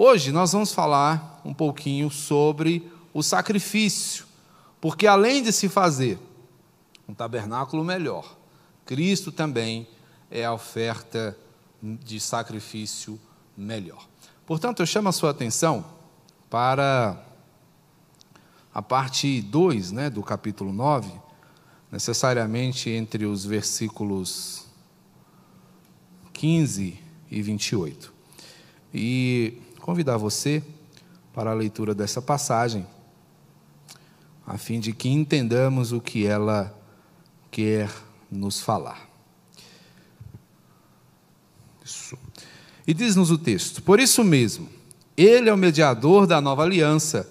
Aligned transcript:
Hoje 0.00 0.30
nós 0.30 0.52
vamos 0.52 0.72
falar 0.72 1.42
um 1.44 1.52
pouquinho 1.52 2.08
sobre 2.08 2.88
o 3.12 3.20
sacrifício, 3.20 4.26
porque 4.80 5.08
além 5.08 5.42
de 5.42 5.52
se 5.52 5.68
fazer 5.68 6.20
um 7.08 7.12
tabernáculo 7.12 7.82
melhor, 7.82 8.38
Cristo 8.86 9.32
também 9.32 9.88
é 10.30 10.44
a 10.44 10.52
oferta 10.52 11.36
de 11.82 12.20
sacrifício 12.20 13.18
melhor. 13.56 14.06
Portanto, 14.46 14.78
eu 14.78 14.86
chamo 14.86 15.08
a 15.08 15.12
sua 15.12 15.30
atenção 15.30 15.84
para 16.48 17.20
a 18.72 18.80
parte 18.80 19.42
2 19.42 19.90
né, 19.90 20.08
do 20.08 20.22
capítulo 20.22 20.72
9, 20.72 21.10
necessariamente 21.90 22.88
entre 22.88 23.26
os 23.26 23.44
versículos 23.44 24.64
15 26.34 27.02
e 27.28 27.42
28. 27.42 28.14
E 28.94 29.58
convidar 29.88 30.18
você 30.18 30.62
para 31.32 31.50
a 31.50 31.54
leitura 31.54 31.94
dessa 31.94 32.20
passagem, 32.20 32.86
a 34.46 34.58
fim 34.58 34.78
de 34.78 34.92
que 34.92 35.08
entendamos 35.08 35.92
o 35.92 35.98
que 35.98 36.26
ela 36.26 36.78
quer 37.50 37.88
nos 38.30 38.60
falar. 38.60 39.08
Isso. 41.82 42.18
E 42.86 42.92
diz-nos 42.92 43.30
o 43.30 43.38
texto: 43.38 43.82
Por 43.82 43.98
isso 43.98 44.22
mesmo, 44.22 44.68
ele 45.16 45.48
é 45.48 45.54
o 45.54 45.56
mediador 45.56 46.26
da 46.26 46.38
nova 46.38 46.64
aliança, 46.64 47.26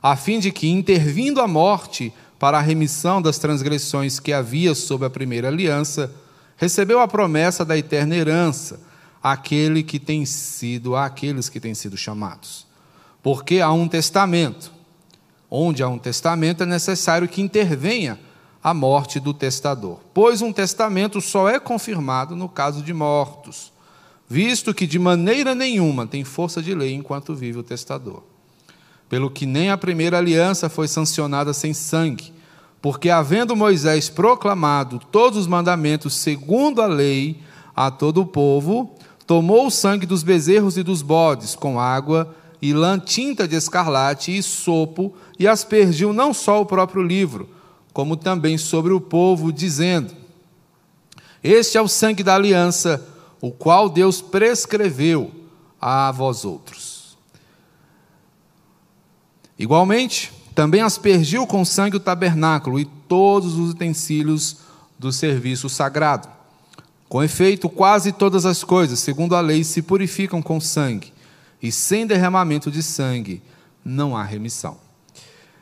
a 0.00 0.14
fim 0.14 0.38
de 0.38 0.52
que, 0.52 0.68
intervindo 0.68 1.40
a 1.40 1.48
morte 1.48 2.14
para 2.38 2.58
a 2.58 2.62
remissão 2.62 3.20
das 3.20 3.36
transgressões 3.36 4.20
que 4.20 4.32
havia 4.32 4.76
sob 4.76 5.04
a 5.04 5.10
primeira 5.10 5.48
aliança, 5.48 6.14
recebeu 6.56 7.00
a 7.00 7.08
promessa 7.08 7.64
da 7.64 7.76
eterna 7.76 8.14
herança 8.14 8.85
àquele 9.32 9.82
que 9.82 9.98
tem 9.98 10.24
sido 10.24 10.94
àqueles 10.94 11.48
que 11.48 11.58
têm 11.58 11.74
sido 11.74 11.96
chamados. 11.96 12.64
Porque 13.20 13.60
há 13.60 13.72
um 13.72 13.88
testamento. 13.88 14.70
Onde 15.50 15.82
há 15.82 15.88
um 15.88 15.98
testamento 15.98 16.62
é 16.62 16.66
necessário 16.66 17.26
que 17.26 17.42
intervenha 17.42 18.20
a 18.62 18.72
morte 18.72 19.18
do 19.18 19.34
testador, 19.34 19.98
pois 20.12 20.42
um 20.42 20.52
testamento 20.52 21.20
só 21.20 21.48
é 21.48 21.58
confirmado 21.58 22.34
no 22.34 22.48
caso 22.48 22.82
de 22.82 22.92
mortos, 22.92 23.72
visto 24.28 24.74
que 24.74 24.86
de 24.86 24.98
maneira 24.98 25.54
nenhuma 25.54 26.04
tem 26.04 26.24
força 26.24 26.60
de 26.60 26.74
lei 26.74 26.92
enquanto 26.92 27.34
vive 27.34 27.58
o 27.58 27.62
testador. 27.62 28.24
Pelo 29.08 29.30
que 29.30 29.46
nem 29.46 29.70
a 29.70 29.78
primeira 29.78 30.18
aliança 30.18 30.68
foi 30.68 30.88
sancionada 30.88 31.52
sem 31.52 31.72
sangue, 31.72 32.32
porque, 32.82 33.08
havendo 33.08 33.56
Moisés 33.56 34.08
proclamado 34.08 35.00
todos 35.10 35.38
os 35.38 35.46
mandamentos 35.46 36.14
segundo 36.14 36.82
a 36.82 36.86
lei 36.86 37.40
a 37.74 37.90
todo 37.90 38.22
o 38.22 38.26
povo, 38.26 38.96
tomou 39.26 39.66
o 39.66 39.70
sangue 39.70 40.06
dos 40.06 40.22
bezerros 40.22 40.76
e 40.76 40.82
dos 40.82 41.02
bodes 41.02 41.54
com 41.54 41.80
água 41.80 42.34
e 42.62 42.72
lã 42.72 42.98
tinta 42.98 43.46
de 43.46 43.56
escarlate 43.56 44.36
e 44.36 44.42
sopo 44.42 45.14
e 45.38 45.46
aspergiu 45.46 46.12
não 46.12 46.32
só 46.32 46.60
o 46.60 46.66
próprio 46.66 47.02
livro, 47.02 47.48
como 47.92 48.16
também 48.16 48.56
sobre 48.56 48.92
o 48.92 49.00
povo, 49.00 49.52
dizendo: 49.52 50.14
Este 51.42 51.76
é 51.76 51.82
o 51.82 51.88
sangue 51.88 52.22
da 52.22 52.34
aliança, 52.34 53.06
o 53.40 53.50
qual 53.50 53.88
Deus 53.88 54.20
prescreveu 54.20 55.30
a 55.80 56.10
vós 56.12 56.44
outros. 56.44 57.16
Igualmente, 59.58 60.32
também 60.54 60.82
aspergiu 60.82 61.46
com 61.46 61.64
sangue 61.64 61.96
o 61.96 62.00
tabernáculo 62.00 62.78
e 62.78 62.84
todos 62.84 63.58
os 63.58 63.70
utensílios 63.70 64.58
do 64.98 65.12
serviço 65.12 65.68
sagrado. 65.68 66.35
Com 67.08 67.22
efeito, 67.22 67.68
quase 67.68 68.12
todas 68.12 68.44
as 68.44 68.64
coisas, 68.64 68.98
segundo 68.98 69.36
a 69.36 69.40
lei, 69.40 69.62
se 69.62 69.80
purificam 69.82 70.42
com 70.42 70.60
sangue, 70.60 71.12
e 71.62 71.70
sem 71.70 72.06
derramamento 72.06 72.70
de 72.70 72.82
sangue 72.82 73.42
não 73.84 74.16
há 74.16 74.24
remissão. 74.24 74.78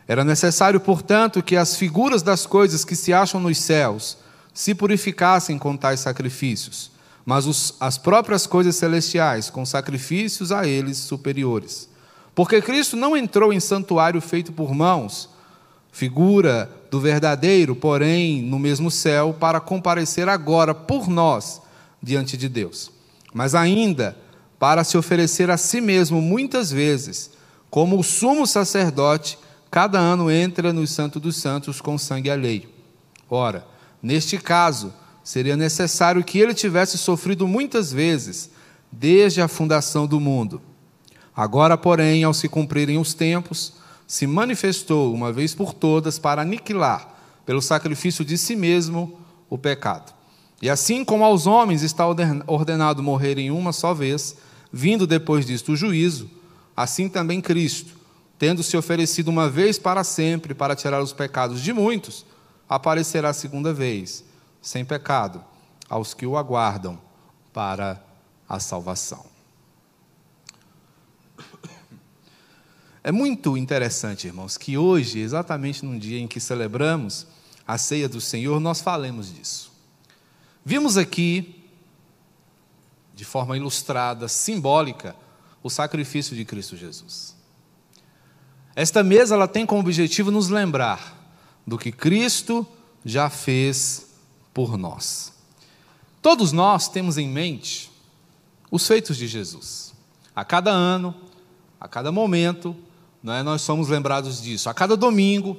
Era 0.08 0.24
necessário, 0.24 0.80
portanto, 0.80 1.42
que 1.42 1.56
as 1.56 1.76
figuras 1.76 2.22
das 2.22 2.46
coisas 2.46 2.84
que 2.84 2.96
se 2.96 3.12
acham 3.12 3.40
nos 3.40 3.58
céus 3.58 4.18
se 4.52 4.74
purificassem 4.74 5.58
com 5.58 5.76
tais 5.76 6.00
sacrifícios, 6.00 6.90
mas 7.24 7.46
os, 7.46 7.74
as 7.80 7.98
próprias 7.98 8.46
coisas 8.46 8.76
celestiais 8.76 9.50
com 9.50 9.64
sacrifícios 9.64 10.52
a 10.52 10.66
eles 10.66 10.98
superiores. 10.98 11.88
Porque 12.34 12.60
Cristo 12.60 12.96
não 12.96 13.16
entrou 13.16 13.52
em 13.52 13.60
santuário 13.60 14.20
feito 14.20 14.52
por 14.52 14.74
mãos, 14.74 15.30
figura 15.94 16.68
do 16.90 16.98
verdadeiro, 16.98 17.76
porém 17.76 18.42
no 18.42 18.58
mesmo 18.58 18.90
céu, 18.90 19.32
para 19.38 19.60
comparecer 19.60 20.28
agora 20.28 20.74
por 20.74 21.08
nós 21.08 21.62
diante 22.02 22.36
de 22.36 22.48
Deus. 22.48 22.90
Mas 23.32 23.54
ainda 23.54 24.16
para 24.58 24.82
se 24.82 24.98
oferecer 24.98 25.50
a 25.50 25.56
si 25.56 25.80
mesmo 25.80 26.20
muitas 26.20 26.72
vezes, 26.72 27.30
como 27.70 27.96
o 27.96 28.02
sumo 28.02 28.44
sacerdote, 28.44 29.38
cada 29.70 29.96
ano 29.96 30.28
entra 30.28 30.72
no 30.72 30.84
Santo 30.84 31.20
dos 31.20 31.36
Santos 31.36 31.80
com 31.80 31.96
sangue 31.96 32.28
alheio. 32.28 32.68
Ora, 33.30 33.64
neste 34.02 34.36
caso, 34.36 34.92
seria 35.22 35.56
necessário 35.56 36.24
que 36.24 36.40
ele 36.40 36.54
tivesse 36.54 36.98
sofrido 36.98 37.46
muitas 37.46 37.92
vezes, 37.92 38.50
desde 38.90 39.40
a 39.40 39.46
fundação 39.46 40.08
do 40.08 40.18
mundo 40.18 40.60
Agora, 41.36 41.76
porém, 41.76 42.22
ao 42.22 42.32
se 42.32 42.48
cumprirem 42.48 42.96
os 42.96 43.12
tempos, 43.12 43.72
se 44.06 44.26
manifestou 44.26 45.14
uma 45.14 45.32
vez 45.32 45.54
por 45.54 45.72
todas 45.72 46.18
para 46.18 46.42
aniquilar, 46.42 47.08
pelo 47.46 47.62
sacrifício 47.62 48.24
de 48.24 48.36
si 48.38 48.56
mesmo, 48.56 49.18
o 49.48 49.58
pecado. 49.58 50.12
E 50.60 50.70
assim 50.70 51.04
como 51.04 51.24
aos 51.24 51.46
homens 51.46 51.82
está 51.82 52.06
ordenado 52.06 53.02
morrerem 53.02 53.50
uma 53.50 53.72
só 53.72 53.92
vez, 53.92 54.36
vindo 54.72 55.06
depois 55.06 55.44
disto 55.44 55.72
o 55.72 55.76
juízo, 55.76 56.30
assim 56.76 57.08
também 57.08 57.40
Cristo, 57.40 57.94
tendo 58.38 58.62
se 58.62 58.76
oferecido 58.76 59.28
uma 59.28 59.48
vez 59.48 59.78
para 59.78 60.02
sempre 60.02 60.54
para 60.54 60.74
tirar 60.74 61.02
os 61.02 61.12
pecados 61.12 61.60
de 61.60 61.72
muitos, 61.72 62.24
aparecerá 62.68 63.32
segunda 63.32 63.72
vez, 63.72 64.24
sem 64.60 64.84
pecado, 64.84 65.44
aos 65.88 66.14
que 66.14 66.26
o 66.26 66.36
aguardam 66.36 66.98
para 67.52 68.02
a 68.48 68.58
salvação. 68.58 69.33
É 73.06 73.12
muito 73.12 73.54
interessante, 73.54 74.26
irmãos, 74.26 74.56
que 74.56 74.78
hoje, 74.78 75.18
exatamente 75.18 75.84
num 75.84 75.98
dia 75.98 76.18
em 76.18 76.26
que 76.26 76.40
celebramos 76.40 77.26
a 77.66 77.76
ceia 77.76 78.08
do 78.08 78.18
Senhor, 78.18 78.58
nós 78.58 78.80
falemos 78.80 79.30
disso. 79.30 79.70
Vimos 80.64 80.96
aqui, 80.96 81.62
de 83.14 83.22
forma 83.22 83.58
ilustrada, 83.58 84.26
simbólica, 84.26 85.14
o 85.62 85.68
sacrifício 85.68 86.34
de 86.34 86.46
Cristo 86.46 86.78
Jesus. 86.78 87.36
Esta 88.74 89.04
mesa 89.04 89.34
ela 89.34 89.46
tem 89.46 89.66
como 89.66 89.82
objetivo 89.82 90.30
nos 90.30 90.48
lembrar 90.48 91.14
do 91.66 91.76
que 91.76 91.92
Cristo 91.92 92.66
já 93.04 93.28
fez 93.28 94.14
por 94.54 94.78
nós. 94.78 95.30
Todos 96.22 96.52
nós 96.52 96.88
temos 96.88 97.18
em 97.18 97.28
mente 97.28 97.92
os 98.70 98.86
feitos 98.86 99.18
de 99.18 99.26
Jesus. 99.26 99.92
A 100.34 100.42
cada 100.42 100.70
ano, 100.70 101.14
a 101.78 101.86
cada 101.86 102.10
momento, 102.10 102.74
é? 103.32 103.42
nós 103.42 103.62
somos 103.62 103.88
lembrados 103.88 104.42
disso. 104.42 104.68
A 104.68 104.74
cada 104.74 104.96
domingo, 104.96 105.56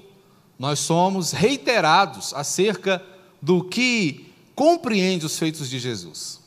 nós 0.60 0.80
somos 0.80 1.32
reiterados 1.32 2.34
acerca 2.34 3.04
do 3.42 3.64
que 3.64 4.32
compreende 4.54 5.26
os 5.26 5.38
feitos 5.38 5.70
de 5.70 5.80
Jesus. 5.80 6.40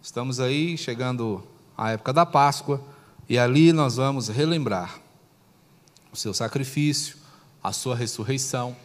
Estamos 0.00 0.40
aí 0.40 0.78
chegando 0.78 1.42
à 1.76 1.90
época 1.90 2.12
da 2.12 2.24
Páscoa 2.24 2.80
e 3.28 3.38
ali 3.38 3.72
nós 3.72 3.96
vamos 3.96 4.28
relembrar 4.28 5.00
o 6.12 6.16
seu 6.16 6.32
sacrifício, 6.32 7.16
a 7.62 7.72
sua 7.72 7.94
ressurreição. 7.94 8.76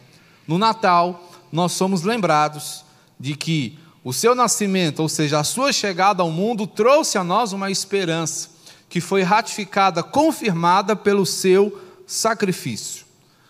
No 0.46 0.58
Natal, 0.58 1.30
nós 1.50 1.72
somos 1.72 2.02
lembrados 2.02 2.84
de 3.18 3.34
que 3.36 3.78
o 4.02 4.12
seu 4.12 4.34
nascimento, 4.34 5.00
ou 5.00 5.08
seja, 5.08 5.38
a 5.38 5.44
sua 5.44 5.72
chegada 5.72 6.22
ao 6.22 6.30
mundo, 6.30 6.66
trouxe 6.66 7.16
a 7.16 7.24
nós 7.24 7.52
uma 7.52 7.70
esperança 7.70 8.53
que 8.94 9.00
foi 9.00 9.24
ratificada, 9.24 10.04
confirmada 10.04 10.94
pelo 10.94 11.26
seu 11.26 11.76
sacrifício. 12.06 13.04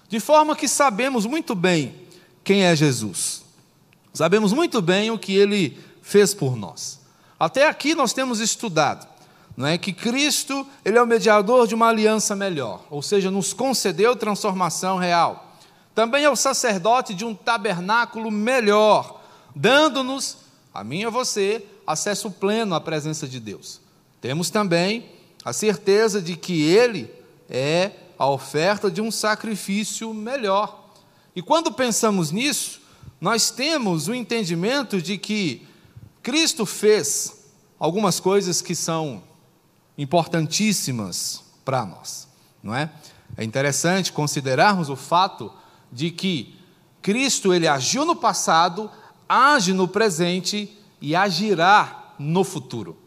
De 0.08 0.18
forma 0.18 0.56
que 0.56 0.66
sabemos 0.66 1.26
muito 1.26 1.54
bem 1.54 1.94
quem 2.42 2.62
é 2.62 2.74
Jesus. 2.74 3.44
Sabemos 4.14 4.54
muito 4.54 4.80
bem 4.80 5.10
o 5.10 5.18
que 5.18 5.36
ele 5.36 5.78
fez 6.00 6.32
por 6.32 6.56
nós. 6.56 6.98
Até 7.38 7.68
aqui 7.68 7.94
nós 7.94 8.14
temos 8.14 8.40
estudado, 8.40 9.06
não 9.54 9.66
é 9.66 9.76
que 9.76 9.92
Cristo, 9.92 10.66
ele 10.82 10.96
é 10.96 11.02
o 11.02 11.06
mediador 11.06 11.66
de 11.66 11.74
uma 11.74 11.88
aliança 11.88 12.34
melhor, 12.34 12.82
ou 12.88 13.02
seja, 13.02 13.30
nos 13.30 13.52
concedeu 13.52 14.16
transformação 14.16 14.96
real. 14.96 15.58
Também 15.94 16.24
é 16.24 16.30
o 16.30 16.36
sacerdote 16.36 17.12
de 17.12 17.26
um 17.26 17.34
tabernáculo 17.34 18.30
melhor, 18.30 19.20
dando-nos, 19.54 20.38
a 20.72 20.82
mim 20.82 21.00
e 21.00 21.04
a 21.04 21.10
você, 21.10 21.62
acesso 21.86 22.30
pleno 22.30 22.74
à 22.74 22.80
presença 22.80 23.28
de 23.28 23.38
Deus. 23.38 23.78
Temos 24.22 24.48
também 24.48 25.12
a 25.44 25.52
certeza 25.52 26.22
de 26.22 26.36
que 26.36 26.62
Ele 26.62 27.10
é 27.48 27.92
a 28.18 28.28
oferta 28.28 28.90
de 28.90 29.00
um 29.00 29.10
sacrifício 29.10 30.14
melhor. 30.14 30.90
E 31.36 31.42
quando 31.42 31.72
pensamos 31.72 32.30
nisso, 32.30 32.80
nós 33.20 33.50
temos 33.50 34.08
o 34.08 34.14
entendimento 34.14 35.02
de 35.02 35.18
que 35.18 35.66
Cristo 36.22 36.64
fez 36.64 37.50
algumas 37.78 38.20
coisas 38.20 38.62
que 38.62 38.74
são 38.74 39.22
importantíssimas 39.98 41.42
para 41.64 41.84
nós, 41.84 42.28
não 42.62 42.74
é? 42.74 42.90
É 43.36 43.44
interessante 43.44 44.12
considerarmos 44.12 44.88
o 44.88 44.96
fato 44.96 45.52
de 45.92 46.10
que 46.10 46.58
Cristo 47.02 47.52
ele 47.52 47.68
agiu 47.68 48.04
no 48.04 48.16
passado, 48.16 48.90
age 49.28 49.72
no 49.72 49.86
presente 49.86 50.76
e 51.00 51.14
agirá 51.14 52.14
no 52.18 52.44
futuro. 52.44 53.03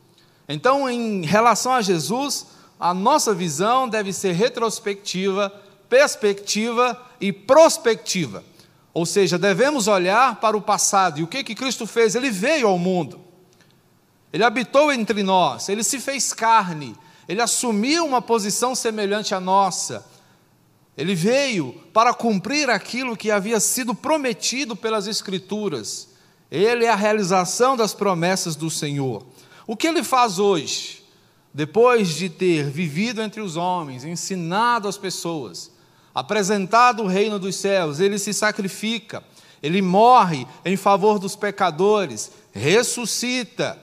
Então, 0.47 0.89
em 0.89 1.25
relação 1.25 1.73
a 1.73 1.81
Jesus, 1.81 2.47
a 2.79 2.93
nossa 2.93 3.33
visão 3.33 3.89
deve 3.89 4.13
ser 4.13 4.33
retrospectiva, 4.33 5.49
perspectiva 5.89 7.01
e 7.19 7.33
prospectiva. 7.33 8.43
Ou 8.93 9.05
seja, 9.05 9.37
devemos 9.37 9.87
olhar 9.87 10.39
para 10.39 10.57
o 10.57 10.61
passado. 10.61 11.19
E 11.19 11.23
o 11.23 11.27
que 11.27 11.43
que 11.43 11.55
Cristo 11.55 11.85
fez? 11.85 12.15
Ele 12.15 12.31
veio 12.31 12.67
ao 12.67 12.77
mundo. 12.77 13.19
Ele 14.31 14.43
habitou 14.43 14.91
entre 14.91 15.23
nós, 15.23 15.69
ele 15.69 15.83
se 15.83 15.99
fez 15.99 16.33
carne, 16.33 16.95
ele 17.27 17.41
assumiu 17.41 18.05
uma 18.05 18.21
posição 18.21 18.75
semelhante 18.75 19.33
à 19.33 19.39
nossa. 19.39 20.05
Ele 20.97 21.15
veio 21.15 21.73
para 21.93 22.13
cumprir 22.13 22.69
aquilo 22.69 23.15
que 23.15 23.31
havia 23.31 23.59
sido 23.59 23.93
prometido 23.93 24.75
pelas 24.75 25.07
Escrituras. 25.07 26.09
Ele 26.49 26.85
é 26.85 26.89
a 26.89 26.95
realização 26.95 27.77
das 27.77 27.93
promessas 27.93 28.55
do 28.55 28.69
Senhor. 28.69 29.25
O 29.67 29.75
que 29.75 29.85
ele 29.85 30.01
faz 30.01 30.39
hoje? 30.39 31.03
Depois 31.53 32.15
de 32.15 32.29
ter 32.29 32.69
vivido 32.69 33.21
entre 33.21 33.41
os 33.41 33.57
homens, 33.57 34.05
ensinado 34.05 34.87
as 34.87 34.97
pessoas, 34.97 35.69
apresentado 36.15 37.03
o 37.03 37.07
reino 37.07 37.37
dos 37.37 37.57
céus, 37.57 37.99
ele 37.99 38.17
se 38.17 38.33
sacrifica, 38.33 39.21
ele 39.61 39.81
morre 39.81 40.47
em 40.63 40.77
favor 40.77 41.19
dos 41.19 41.35
pecadores, 41.35 42.31
ressuscita, 42.53 43.77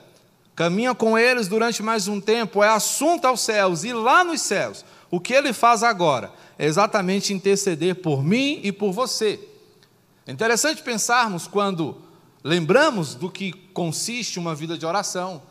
caminha 0.55 0.95
com 0.95 1.17
eles 1.17 1.47
durante 1.47 1.83
mais 1.83 2.07
um 2.07 2.19
tempo, 2.19 2.63
é 2.63 2.69
assunto 2.69 3.25
aos 3.25 3.41
céus, 3.41 3.83
e 3.83 3.93
lá 3.93 4.23
nos 4.23 4.41
céus, 4.41 4.83
o 5.11 5.19
que 5.19 5.33
ele 5.33 5.53
faz 5.53 5.83
agora 5.83 6.33
é 6.57 6.65
exatamente 6.65 7.31
interceder 7.31 7.95
por 7.95 8.23
mim 8.23 8.59
e 8.63 8.71
por 8.71 8.91
você. 8.91 9.39
É 10.25 10.31
interessante 10.31 10.81
pensarmos 10.81 11.47
quando 11.47 11.97
lembramos 12.43 13.13
do 13.13 13.29
que 13.29 13.53
consiste 13.73 14.39
uma 14.39 14.55
vida 14.55 14.77
de 14.77 14.85
oração, 14.85 15.41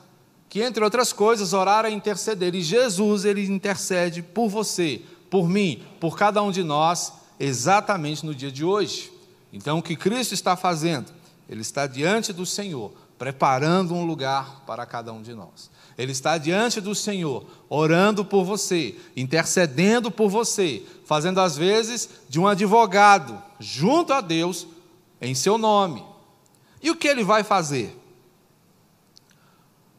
que 0.55 0.63
entre 0.63 0.85
outras 0.85 1.13
coisas, 1.13 1.53
orar 1.53 1.85
é 1.85 1.91
interceder, 1.91 2.55
e 2.55 2.63
Jesus 2.63 3.25
ele 3.25 3.45
intercede 3.45 4.23
por 4.23 4.49
você, 4.49 5.03
por 5.29 5.49
mim, 5.49 5.83
por 5.99 6.17
cada 6.17 6.41
um 6.45 6.53
de 6.53 6.63
nós, 6.63 7.13
exatamente 7.41 8.25
no 8.25 8.33
dia 8.33 8.53
de 8.53 8.65
hoje. 8.65 9.11
Então, 9.53 9.79
o 9.79 9.83
que 9.83 9.97
Cristo 9.97 10.33
está 10.33 10.55
fazendo? 10.55 11.13
Ele 11.49 11.61
está 11.61 11.89
diante 11.89 12.33
do 12.33 12.47
Senhor, 12.47 12.93
preparando 13.19 13.95
um 13.95 14.05
lugar 14.05 14.63
para 14.65 14.87
cada 14.87 15.13
um 15.13 15.23
de 15.23 15.35
nós. 15.35 15.73
Ele 15.99 16.13
está 16.13 16.39
diante 16.39 16.81
do 16.81 16.95
Senhor, 16.95 17.45
orando 17.69 18.25
por 18.25 18.45
você, 18.45 18.95
intercedendo 19.17 20.09
por 20.09 20.29
você, 20.29 20.85
fazendo 21.05 21.41
às 21.41 21.57
vezes 21.57 22.09
de 22.29 22.39
um 22.39 22.47
advogado 22.47 23.43
junto 23.59 24.13
a 24.13 24.21
Deus 24.21 24.69
em 25.21 25.35
seu 25.35 25.59
nome. 25.59 26.05
E 26.81 26.93
o 26.93 26.97
que 26.97 27.09
ele 27.09 27.25
vai 27.25 27.43
fazer? 27.43 28.04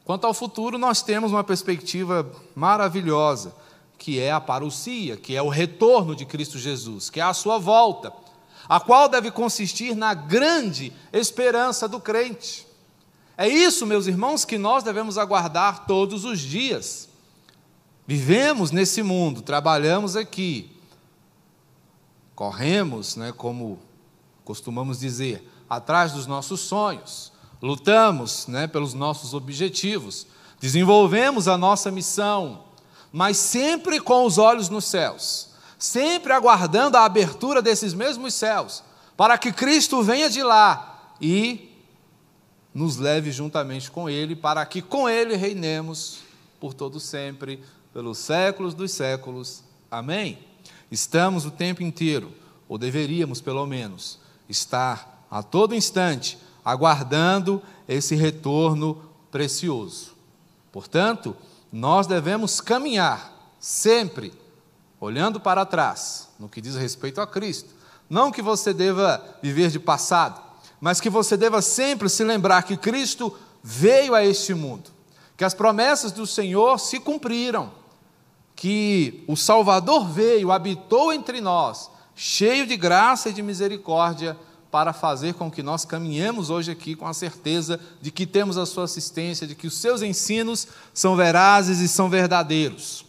Quanto 0.05 0.27
ao 0.27 0.33
futuro, 0.35 0.77
nós 0.77 1.01
temos 1.01 1.31
uma 1.31 1.43
perspectiva 1.43 2.31
maravilhosa 2.55 3.53
que 3.97 4.19
é 4.19 4.31
a 4.31 4.39
parousia, 4.39 5.17
que 5.17 5.35
é 5.35 5.41
o 5.41 5.49
retorno 5.49 6.15
de 6.15 6.25
Cristo 6.25 6.59
Jesus, 6.59 7.09
que 7.09 7.19
é 7.19 7.23
a 7.23 7.33
sua 7.33 7.57
volta, 7.57 8.13
a 8.69 8.79
qual 8.79 9.09
deve 9.09 9.31
consistir 9.31 9.95
na 9.95 10.13
grande 10.13 10.93
esperança 11.11 11.87
do 11.87 11.99
crente. 11.99 12.67
É 13.35 13.47
isso, 13.47 13.85
meus 13.85 14.05
irmãos, 14.05 14.45
que 14.45 14.57
nós 14.57 14.83
devemos 14.83 15.17
aguardar 15.17 15.85
todos 15.85 16.23
os 16.23 16.39
dias. 16.39 17.09
Vivemos 18.05 18.69
nesse 18.69 19.01
mundo, 19.01 19.41
trabalhamos 19.41 20.15
aqui, 20.15 20.71
corremos, 22.35 23.15
né, 23.15 23.33
como 23.35 23.79
costumamos 24.43 24.99
dizer, 24.99 25.49
atrás 25.67 26.11
dos 26.11 26.27
nossos 26.27 26.61
sonhos, 26.61 27.33
lutamos 27.65 28.45
né, 28.45 28.67
pelos 28.67 28.93
nossos 28.93 29.33
objetivos, 29.33 30.27
desenvolvemos 30.59 31.47
a 31.47 31.57
nossa 31.57 31.89
missão, 31.89 32.63
mas 33.11 33.37
sempre 33.37 33.99
com 33.99 34.23
os 34.23 34.37
olhos 34.37 34.69
nos 34.69 34.85
céus, 34.85 35.49
sempre 35.79 36.31
aguardando 36.31 36.95
a 36.95 37.05
abertura 37.05 37.63
desses 37.63 37.91
mesmos 37.91 38.35
céus, 38.35 38.83
para 39.17 39.35
que 39.35 39.51
Cristo 39.51 40.03
venha 40.03 40.29
de 40.29 40.43
lá 40.43 41.15
e 41.19 41.71
nos 42.71 42.97
leve 42.97 43.31
juntamente 43.31 43.89
com 43.89 44.07
Ele, 44.07 44.35
para 44.35 44.63
que 44.63 44.79
com 44.79 45.09
Ele 45.09 45.35
reinemos 45.35 46.19
por 46.59 46.71
todo 46.71 46.99
sempre, 46.99 47.63
pelos 47.91 48.19
séculos 48.19 48.75
dos 48.75 48.91
séculos. 48.91 49.63
Amém? 49.89 50.37
Estamos 50.91 51.45
o 51.45 51.51
tempo 51.51 51.81
inteiro, 51.81 52.31
ou 52.69 52.77
deveríamos 52.77 53.41
pelo 53.41 53.65
menos, 53.65 54.19
estar 54.47 55.25
a 55.31 55.41
todo 55.41 55.73
instante 55.73 56.37
aguardando 56.65 57.61
esse 57.87 58.15
retorno 58.15 58.99
precioso. 59.29 60.15
Portanto, 60.71 61.35
nós 61.71 62.07
devemos 62.07 62.59
caminhar 62.59 63.31
sempre 63.59 64.33
olhando 64.99 65.39
para 65.39 65.65
trás, 65.65 66.29
no 66.39 66.49
que 66.49 66.59
diz 66.59 66.75
respeito 66.75 67.21
a 67.21 67.27
Cristo. 67.27 67.69
Não 68.09 68.31
que 68.31 68.41
você 68.41 68.73
deva 68.73 69.23
viver 69.41 69.69
de 69.69 69.79
passado, 69.79 70.41
mas 70.81 70.99
que 70.99 71.09
você 71.09 71.37
deva 71.37 71.61
sempre 71.61 72.09
se 72.09 72.23
lembrar 72.23 72.63
que 72.63 72.77
Cristo 72.77 73.37
veio 73.63 74.15
a 74.15 74.23
este 74.23 74.53
mundo, 74.53 74.89
que 75.37 75.43
as 75.43 75.53
promessas 75.53 76.11
do 76.11 76.25
Senhor 76.25 76.79
se 76.79 76.99
cumpriram, 76.99 77.71
que 78.55 79.23
o 79.27 79.35
Salvador 79.35 80.07
veio, 80.07 80.51
habitou 80.51 81.11
entre 81.11 81.41
nós, 81.41 81.89
cheio 82.15 82.65
de 82.65 82.77
graça 82.77 83.29
e 83.29 83.33
de 83.33 83.41
misericórdia 83.41 84.37
para 84.75 84.91
fazer 84.91 85.35
com 85.35 85.49
que 85.49 85.63
nós 85.63 85.85
caminhemos 85.85 86.49
hoje 86.49 86.69
aqui 86.69 86.97
com 86.97 87.07
a 87.07 87.13
certeza 87.13 87.79
de 88.01 88.11
que 88.11 88.25
temos 88.25 88.57
a 88.57 88.65
sua 88.65 88.83
assistência, 88.83 89.47
de 89.47 89.55
que 89.55 89.67
os 89.67 89.75
seus 89.75 90.01
ensinos 90.01 90.67
são 90.93 91.15
verazes 91.15 91.79
e 91.79 91.87
são 91.87 92.09
verdadeiros. 92.09 93.05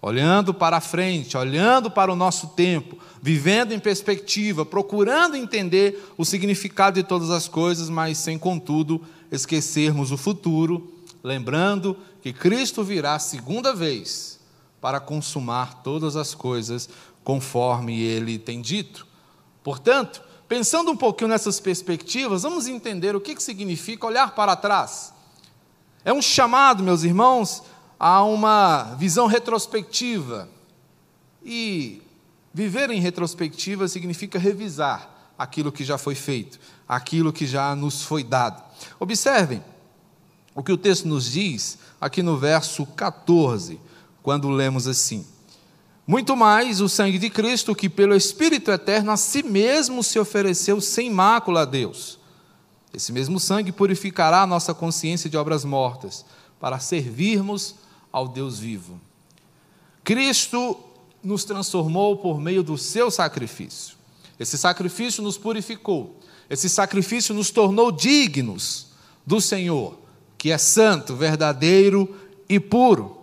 Olhando 0.00 0.54
para 0.54 0.78
a 0.78 0.80
frente, 0.80 1.36
olhando 1.36 1.90
para 1.90 2.10
o 2.10 2.16
nosso 2.16 2.46
tempo, 2.46 2.96
vivendo 3.20 3.72
em 3.72 3.78
perspectiva, 3.78 4.64
procurando 4.64 5.36
entender 5.36 6.10
o 6.16 6.24
significado 6.24 6.94
de 6.94 7.06
todas 7.06 7.28
as 7.28 7.46
coisas, 7.46 7.90
mas 7.90 8.16
sem, 8.16 8.38
contudo, 8.38 9.02
esquecermos 9.30 10.12
o 10.12 10.16
futuro, 10.16 10.90
lembrando 11.22 11.98
que 12.22 12.32
Cristo 12.32 12.82
virá 12.82 13.18
segunda 13.18 13.74
vez 13.74 14.40
para 14.80 14.98
consumar 14.98 15.82
todas 15.82 16.16
as 16.16 16.34
coisas 16.34 16.88
conforme 17.22 18.00
ele 18.00 18.38
tem 18.38 18.62
dito. 18.62 19.06
Portanto, 19.62 20.29
Pensando 20.50 20.90
um 20.90 20.96
pouquinho 20.96 21.28
nessas 21.28 21.60
perspectivas, 21.60 22.42
vamos 22.42 22.66
entender 22.66 23.14
o 23.14 23.20
que, 23.20 23.40
significa 23.40 24.04
olhar 24.04 24.34
para 24.34 24.56
trás. 24.56 25.14
É 26.04 26.12
um 26.12 26.20
chamado, 26.20 26.82
meus 26.82 27.04
irmãos, 27.04 27.62
a 27.96 28.24
uma 28.24 28.96
visão 28.98 29.28
retrospectiva. 29.28 30.48
E 31.44 32.02
viver 32.52 32.90
em 32.90 32.98
retrospectiva 32.98 33.86
significa 33.86 34.40
revisar 34.40 35.32
aquilo 35.38 35.70
que 35.70 35.84
já 35.84 35.96
foi 35.96 36.16
feito, 36.16 36.58
aquilo 36.88 37.32
que 37.32 37.46
já 37.46 37.76
nos 37.76 38.02
foi 38.02 38.24
dado. 38.24 38.60
Observem 38.98 39.62
o 40.52 40.64
que 40.64 40.72
o 40.72 40.76
texto 40.76 41.06
nos 41.06 41.30
diz 41.30 41.78
aqui 42.00 42.24
no 42.24 42.36
verso 42.36 42.84
14, 42.84 43.78
quando 44.20 44.50
lemos 44.50 44.88
assim: 44.88 45.24
muito 46.10 46.34
mais 46.34 46.80
o 46.80 46.88
sangue 46.88 47.20
de 47.20 47.30
Cristo, 47.30 47.72
que 47.72 47.88
pelo 47.88 48.16
Espírito 48.16 48.72
eterno 48.72 49.12
a 49.12 49.16
si 49.16 49.44
mesmo 49.44 50.02
se 50.02 50.18
ofereceu 50.18 50.80
sem 50.80 51.08
mácula 51.08 51.62
a 51.62 51.64
Deus. 51.64 52.18
Esse 52.92 53.12
mesmo 53.12 53.38
sangue 53.38 53.70
purificará 53.70 54.42
a 54.42 54.46
nossa 54.46 54.74
consciência 54.74 55.30
de 55.30 55.36
obras 55.36 55.64
mortas, 55.64 56.24
para 56.58 56.80
servirmos 56.80 57.76
ao 58.10 58.26
Deus 58.26 58.58
vivo. 58.58 59.00
Cristo 60.02 60.76
nos 61.22 61.44
transformou 61.44 62.16
por 62.16 62.40
meio 62.40 62.64
do 62.64 62.76
seu 62.76 63.08
sacrifício. 63.08 63.94
Esse 64.36 64.58
sacrifício 64.58 65.22
nos 65.22 65.38
purificou. 65.38 66.18
Esse 66.50 66.68
sacrifício 66.68 67.32
nos 67.32 67.52
tornou 67.52 67.92
dignos 67.92 68.88
do 69.24 69.40
Senhor, 69.40 69.96
que 70.36 70.50
é 70.50 70.58
santo, 70.58 71.14
verdadeiro 71.14 72.12
e 72.48 72.58
puro. 72.58 73.19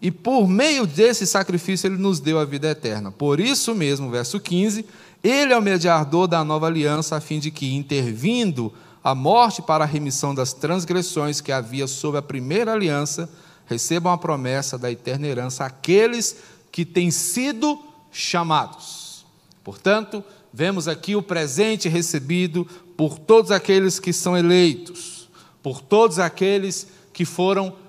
E 0.00 0.10
por 0.10 0.46
meio 0.46 0.86
desse 0.86 1.26
sacrifício 1.26 1.86
ele 1.86 1.96
nos 1.96 2.20
deu 2.20 2.38
a 2.38 2.44
vida 2.44 2.68
eterna. 2.68 3.10
Por 3.10 3.40
isso 3.40 3.74
mesmo, 3.74 4.10
verso 4.10 4.38
15, 4.38 4.84
ele 5.24 5.52
é 5.52 5.58
o 5.58 5.62
mediador 5.62 6.28
da 6.28 6.44
nova 6.44 6.66
aliança, 6.66 7.16
a 7.16 7.20
fim 7.20 7.38
de 7.38 7.50
que, 7.50 7.74
intervindo 7.74 8.72
a 9.02 9.14
morte 9.14 9.62
para 9.62 9.84
a 9.84 9.86
remissão 9.86 10.34
das 10.34 10.52
transgressões 10.52 11.40
que 11.40 11.52
havia 11.52 11.86
sob 11.86 12.18
a 12.18 12.22
primeira 12.22 12.72
aliança, 12.72 13.28
recebam 13.66 14.12
a 14.12 14.18
promessa 14.18 14.76
da 14.76 14.90
eterna 14.90 15.26
herança 15.26 15.64
aqueles 15.64 16.36
que 16.70 16.84
têm 16.84 17.10
sido 17.10 17.80
chamados. 18.12 19.24
Portanto, 19.64 20.22
vemos 20.52 20.86
aqui 20.88 21.16
o 21.16 21.22
presente 21.22 21.88
recebido 21.88 22.66
por 22.96 23.18
todos 23.18 23.50
aqueles 23.50 23.98
que 23.98 24.12
são 24.12 24.36
eleitos, 24.36 25.28
por 25.62 25.80
todos 25.80 26.18
aqueles 26.18 26.86
que 27.12 27.24
foram 27.24 27.66
chamados 27.66 27.85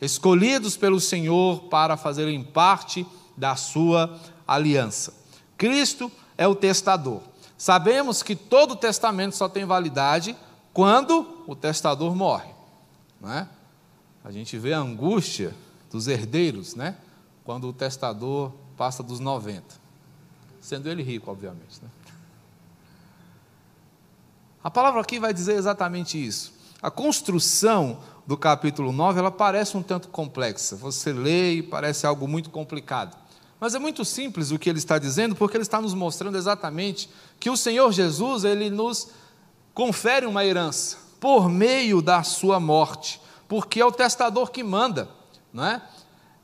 escolhidos 0.00 0.76
pelo 0.76 1.00
Senhor 1.00 1.62
para 1.64 1.96
fazerem 1.96 2.42
parte 2.44 3.06
da 3.36 3.56
sua 3.56 4.20
aliança. 4.46 5.14
Cristo 5.56 6.12
é 6.36 6.46
o 6.46 6.54
testador. 6.54 7.22
Sabemos 7.56 8.22
que 8.22 8.36
todo 8.36 8.76
testamento 8.76 9.34
só 9.34 9.48
tem 9.48 9.64
validade 9.64 10.36
quando 10.72 11.44
o 11.46 11.56
testador 11.56 12.14
morre. 12.14 12.52
Não 13.20 13.32
é? 13.32 13.48
A 14.22 14.30
gente 14.30 14.58
vê 14.58 14.74
a 14.74 14.78
angústia 14.78 15.54
dos 15.90 16.08
herdeiros, 16.08 16.74
né? 16.74 16.96
quando 17.44 17.68
o 17.68 17.72
testador 17.72 18.52
passa 18.76 19.02
dos 19.02 19.20
90. 19.20 19.62
Sendo 20.60 20.88
ele 20.88 21.02
rico, 21.02 21.30
obviamente. 21.30 21.80
Né? 21.82 21.88
A 24.62 24.70
palavra 24.70 25.00
aqui 25.00 25.18
vai 25.18 25.32
dizer 25.32 25.54
exatamente 25.54 26.22
isso. 26.22 26.52
A 26.82 26.90
construção 26.90 27.98
do 28.26 28.36
capítulo 28.36 28.92
9, 28.92 29.18
ela 29.18 29.30
parece 29.30 29.76
um 29.76 29.82
tanto 29.82 30.08
complexa. 30.08 30.76
Você 30.76 31.12
lê 31.12 31.54
e 31.54 31.62
parece 31.62 32.06
algo 32.06 32.26
muito 32.26 32.50
complicado. 32.50 33.16
Mas 33.60 33.74
é 33.74 33.78
muito 33.78 34.04
simples 34.04 34.50
o 34.50 34.58
que 34.58 34.68
ele 34.68 34.78
está 34.78 34.98
dizendo, 34.98 35.34
porque 35.34 35.56
ele 35.56 35.62
está 35.62 35.80
nos 35.80 35.94
mostrando 35.94 36.36
exatamente 36.36 37.08
que 37.38 37.50
o 37.50 37.56
Senhor 37.56 37.90
Jesus, 37.92 38.44
ele 38.44 38.70
nos 38.70 39.08
confere 39.72 40.26
uma 40.26 40.44
herança 40.44 40.98
por 41.20 41.48
meio 41.48 42.02
da 42.02 42.22
sua 42.22 42.60
morte, 42.60 43.20
porque 43.48 43.80
é 43.80 43.84
o 43.86 43.92
testador 43.92 44.50
que 44.50 44.62
manda, 44.62 45.08
não 45.52 45.64
é? 45.64 45.82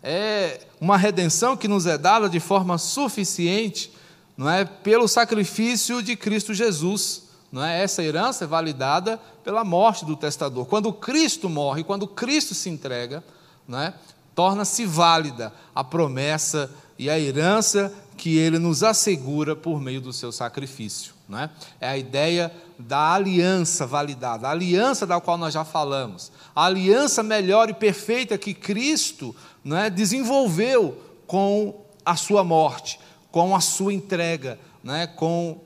É 0.03 0.67
uma 0.81 0.97
redenção 0.97 1.57
que 1.57 1.69
nos 1.69 1.85
é 1.85 1.99
dada 1.99 2.29
de 2.29 2.41
forma 2.41 2.79
suficiente, 2.79 3.93
não 4.37 4.49
é, 4.49 4.65
pelo 4.65 5.07
sacrifício 5.07 6.03
de 6.03 6.17
Cristo 6.17 6.55
Jesus. 6.55 7.30
Não 7.51 7.65
é? 7.65 7.83
Essa 7.83 8.03
herança 8.03 8.45
é 8.45 8.47
validada 8.47 9.19
pela 9.43 9.65
morte 9.65 10.05
do 10.05 10.17
testador. 10.17 10.67
Quando 10.67 10.93
Cristo 10.93 11.49
morre, 11.49 11.83
quando 11.83 12.07
Cristo 12.07 12.55
se 12.55 12.71
entrega, 12.71 13.25
é? 13.73 13.93
torna-se 14.35 14.87
válida 14.87 15.53
a 15.75 15.83
promessa 15.83 16.71
e 16.99 17.11
a 17.11 17.19
herança 17.19 17.93
que 18.17 18.37
ele 18.37 18.59
nos 18.59 18.83
assegura 18.83 19.57
por 19.57 19.81
meio 19.81 20.01
do 20.01 20.13
seu 20.13 20.31
sacrifício. 20.31 21.15
Não 21.29 21.39
é? 21.39 21.51
é 21.81 21.89
a 21.89 21.97
ideia 21.97 22.53
da 22.79 23.15
aliança 23.15 23.87
validada, 23.87 24.49
a 24.49 24.51
aliança 24.51 25.07
da 25.07 25.21
qual 25.21 25.39
nós 25.39 25.55
já 25.55 25.65
falamos, 25.65 26.31
a 26.55 26.65
aliança 26.65 27.23
melhor 27.23 27.71
e 27.71 27.75
perfeita 27.75 28.37
que 28.37 28.53
Cristo 28.53 29.35
não 29.65 29.77
é, 29.77 29.89
desenvolveu 29.89 31.01
com 31.27 31.85
a 32.05 32.17
sua 32.17 32.43
morte, 32.43 32.99
com 33.31 33.55
a 33.55 33.61
sua 33.61 33.95
entrega, 33.95 34.59
é, 34.87 35.07
com 35.07 35.61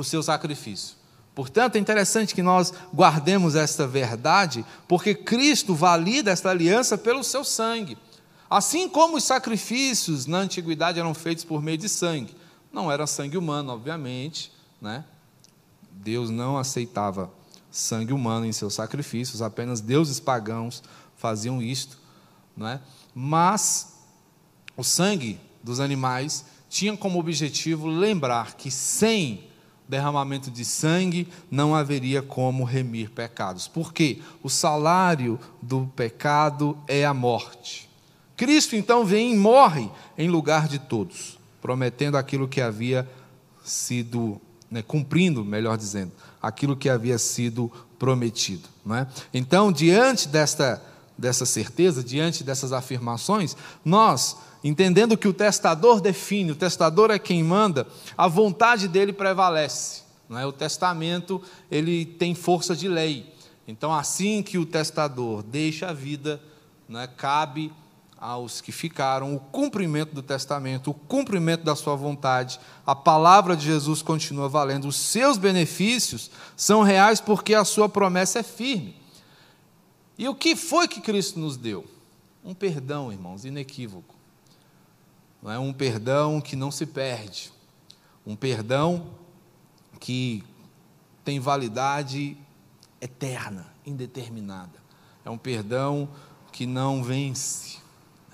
o 0.00 0.04
seu 0.04 0.22
sacrifício. 0.22 0.96
Portanto, 1.34 1.76
é 1.76 1.78
interessante 1.78 2.34
que 2.34 2.42
nós 2.42 2.72
guardemos 2.92 3.54
esta 3.54 3.86
verdade, 3.86 4.64
porque 4.86 5.14
Cristo 5.14 5.74
valida 5.74 6.30
esta 6.30 6.50
aliança 6.50 6.98
pelo 6.98 7.24
seu 7.24 7.42
sangue. 7.42 7.96
Assim 8.50 8.88
como 8.88 9.16
os 9.16 9.24
sacrifícios 9.24 10.26
na 10.26 10.38
antiguidade 10.38 10.98
eram 10.98 11.14
feitos 11.14 11.42
por 11.42 11.62
meio 11.62 11.78
de 11.78 11.88
sangue, 11.88 12.36
não 12.70 12.92
era 12.92 13.06
sangue 13.06 13.38
humano, 13.38 13.72
obviamente, 13.72 14.52
né? 14.80 15.04
Deus 15.90 16.28
não 16.28 16.58
aceitava 16.58 17.30
sangue 17.70 18.12
humano 18.12 18.44
em 18.44 18.52
seus 18.52 18.74
sacrifícios, 18.74 19.40
apenas 19.40 19.80
deuses 19.80 20.20
pagãos 20.20 20.82
faziam 21.16 21.62
isto, 21.62 21.98
não 22.54 22.68
é? 22.68 22.80
Mas 23.14 23.94
o 24.76 24.82
sangue 24.82 25.40
dos 25.62 25.80
animais 25.80 26.44
tinha 26.68 26.94
como 26.96 27.18
objetivo 27.18 27.86
lembrar 27.86 28.54
que 28.54 28.70
sem 28.70 29.48
derramamento 29.92 30.50
de 30.50 30.64
sangue, 30.64 31.28
não 31.50 31.74
haveria 31.74 32.22
como 32.22 32.64
remir 32.64 33.10
pecados. 33.10 33.68
Porque 33.68 34.22
o 34.42 34.48
salário 34.48 35.38
do 35.60 35.86
pecado 35.94 36.78
é 36.88 37.04
a 37.04 37.12
morte. 37.12 37.90
Cristo 38.34 38.74
então 38.74 39.04
vem 39.04 39.34
e 39.34 39.36
morre 39.36 39.90
em 40.16 40.30
lugar 40.30 40.66
de 40.66 40.78
todos, 40.78 41.38
prometendo 41.60 42.16
aquilo 42.16 42.48
que 42.48 42.60
havia 42.60 43.06
sido, 43.62 44.40
né, 44.70 44.82
cumprindo, 44.82 45.44
melhor 45.44 45.76
dizendo, 45.76 46.12
aquilo 46.40 46.74
que 46.74 46.88
havia 46.88 47.18
sido 47.18 47.70
prometido. 47.98 48.68
Não 48.84 48.96
é? 48.96 49.06
Então, 49.32 49.70
diante 49.70 50.26
desta, 50.26 50.82
dessa 51.16 51.46
certeza, 51.46 52.02
diante 52.02 52.42
dessas 52.42 52.72
afirmações, 52.72 53.56
nós 53.84 54.36
entendendo 54.64 55.16
que 55.16 55.28
o 55.28 55.32
testador 55.32 56.00
define, 56.00 56.52
o 56.52 56.56
testador 56.56 57.10
é 57.10 57.18
quem 57.18 57.42
manda, 57.42 57.86
a 58.16 58.28
vontade 58.28 58.88
dele 58.88 59.12
prevalece. 59.12 60.02
Não 60.28 60.38
é? 60.38 60.46
O 60.46 60.52
testamento 60.52 61.42
ele 61.70 62.06
tem 62.06 62.34
força 62.34 62.74
de 62.74 62.88
lei. 62.88 63.34
Então, 63.66 63.92
assim 63.92 64.42
que 64.42 64.58
o 64.58 64.66
testador 64.66 65.42
deixa 65.42 65.88
a 65.88 65.92
vida, 65.92 66.40
não 66.88 67.00
é? 67.00 67.06
cabe 67.06 67.72
aos 68.18 68.60
que 68.60 68.70
ficaram 68.70 69.34
o 69.34 69.40
cumprimento 69.40 70.14
do 70.14 70.22
testamento, 70.22 70.92
o 70.92 70.94
cumprimento 70.94 71.64
da 71.64 71.74
sua 71.74 71.96
vontade. 71.96 72.60
A 72.86 72.94
palavra 72.94 73.56
de 73.56 73.66
Jesus 73.66 74.00
continua 74.00 74.48
valendo. 74.48 74.86
Os 74.86 74.94
seus 74.94 75.36
benefícios 75.36 76.30
são 76.56 76.82
reais 76.82 77.20
porque 77.20 77.52
a 77.52 77.64
sua 77.64 77.88
promessa 77.88 78.38
é 78.38 78.42
firme. 78.44 79.01
E 80.22 80.28
o 80.28 80.36
que 80.36 80.54
foi 80.54 80.86
que 80.86 81.00
Cristo 81.00 81.40
nos 81.40 81.56
deu? 81.56 81.84
Um 82.44 82.54
perdão, 82.54 83.10
irmãos, 83.10 83.44
inequívoco 83.44 84.14
não 85.42 85.50
é 85.50 85.58
um 85.58 85.72
perdão 85.72 86.40
que 86.40 86.54
não 86.54 86.70
se 86.70 86.86
perde, 86.86 87.50
um 88.24 88.36
perdão 88.36 89.08
que 89.98 90.44
tem 91.24 91.40
validade 91.40 92.36
eterna, 93.00 93.66
indeterminada. 93.84 94.78
É 95.24 95.30
um 95.30 95.36
perdão 95.36 96.08
que 96.52 96.66
não 96.66 97.02
vence, 97.02 97.78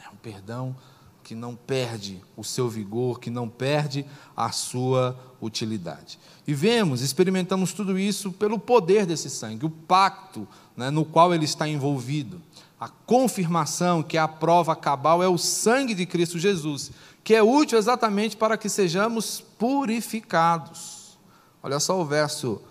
é 0.05 0.11
um 0.11 0.17
perdão 0.17 0.77
que 1.25 1.35
não 1.35 1.57
perde 1.57 2.23
o 2.37 2.45
seu 2.45 2.69
vigor, 2.69 3.19
que 3.19 3.31
não 3.31 3.49
perde 3.49 4.05
a 4.37 4.53
sua 4.53 5.19
utilidade. 5.41 6.19
E 6.47 6.53
vemos, 6.53 7.01
experimentamos 7.01 7.73
tudo 7.73 7.99
isso 7.99 8.31
pelo 8.31 8.59
poder 8.59 9.07
desse 9.07 9.31
sangue, 9.31 9.65
o 9.65 9.71
pacto 9.71 10.47
né, 10.79 10.91
no 10.91 11.05
qual 11.05 11.35
ele 11.35 11.45
está 11.45 11.69
envolvido. 11.69 12.41
A 12.81 12.89
confirmação 12.89 14.01
que 14.01 14.17
a 14.17 14.29
prova 14.29 14.77
cabal 14.77 15.21
é 15.21 15.29
o 15.29 15.37
sangue 15.37 15.93
de 15.93 16.07
Cristo 16.07 16.39
Jesus, 16.39 16.93
que 17.25 17.35
é 17.35 17.43
útil 17.43 17.77
exatamente 17.77 18.37
para 18.37 18.57
que 18.57 18.69
sejamos 18.69 19.41
purificados. 19.59 21.19
Olha 21.61 21.81
só 21.81 22.01
o 22.01 22.05
verso 22.05 22.63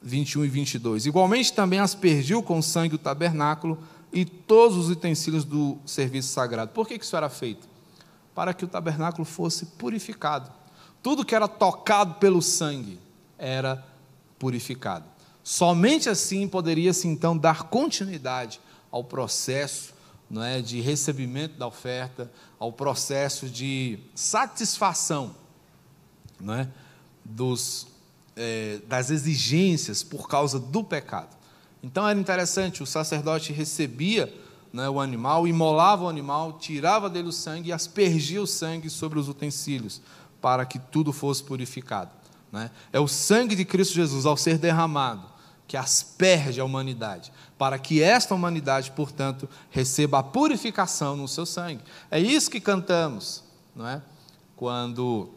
21 0.00 0.44
e 0.44 0.48
22. 0.48 1.06
Igualmente 1.06 1.52
também 1.52 1.80
aspergiu 1.80 2.40
com 2.40 2.62
sangue 2.62 2.94
o 2.94 2.98
tabernáculo 2.98 3.78
e 4.12 4.24
todos 4.24 4.76
os 4.76 4.88
utensílios 4.88 5.44
do 5.44 5.76
serviço 5.84 6.28
sagrado. 6.28 6.70
Por 6.70 6.86
que 6.86 6.94
isso 6.94 7.16
era 7.16 7.28
feito? 7.28 7.68
Para 8.32 8.54
que 8.54 8.64
o 8.64 8.68
tabernáculo 8.68 9.24
fosse 9.24 9.66
purificado. 9.66 10.52
Tudo 11.02 11.24
que 11.24 11.34
era 11.34 11.48
tocado 11.48 12.14
pelo 12.14 12.40
sangue 12.40 13.00
era 13.36 13.84
purificado. 14.38 15.13
Somente 15.44 16.08
assim 16.08 16.48
poderia-se 16.48 17.06
então 17.06 17.36
dar 17.36 17.64
continuidade 17.64 18.58
ao 18.90 19.04
processo 19.04 19.92
não 20.30 20.42
é, 20.42 20.62
de 20.62 20.80
recebimento 20.80 21.58
da 21.58 21.66
oferta, 21.66 22.32
ao 22.58 22.72
processo 22.72 23.48
de 23.48 23.98
satisfação 24.14 25.36
não 26.40 26.54
é, 26.54 26.68
dos, 27.22 27.86
é, 28.34 28.80
das 28.88 29.10
exigências 29.10 30.02
por 30.02 30.26
causa 30.26 30.58
do 30.58 30.82
pecado. 30.82 31.36
Então 31.82 32.08
era 32.08 32.18
interessante, 32.18 32.82
o 32.82 32.86
sacerdote 32.86 33.52
recebia 33.52 34.32
né, 34.72 34.88
o 34.88 34.98
animal, 34.98 35.46
imolava 35.46 36.04
o 36.04 36.08
animal, 36.08 36.54
tirava 36.54 37.10
dele 37.10 37.28
o 37.28 37.32
sangue 37.32 37.68
e 37.68 37.72
aspergia 37.72 38.42
o 38.42 38.46
sangue 38.46 38.88
sobre 38.88 39.18
os 39.18 39.28
utensílios, 39.28 40.00
para 40.40 40.64
que 40.64 40.78
tudo 40.78 41.12
fosse 41.12 41.44
purificado. 41.44 42.10
Né? 42.50 42.70
É 42.92 42.98
o 42.98 43.06
sangue 43.06 43.54
de 43.54 43.64
Cristo 43.64 43.94
Jesus, 43.94 44.26
ao 44.26 44.36
ser 44.36 44.58
derramado, 44.58 45.33
que 45.66 45.76
asperge 45.76 46.60
a 46.60 46.64
humanidade, 46.64 47.32
para 47.56 47.78
que 47.78 48.02
esta 48.02 48.34
humanidade, 48.34 48.90
portanto, 48.90 49.48
receba 49.70 50.18
a 50.18 50.22
purificação 50.22 51.16
no 51.16 51.26
seu 51.26 51.46
sangue. 51.46 51.82
É 52.10 52.20
isso 52.20 52.50
que 52.50 52.60
cantamos, 52.60 53.42
não 53.74 53.86
é? 53.88 54.02
Quando 54.56 55.30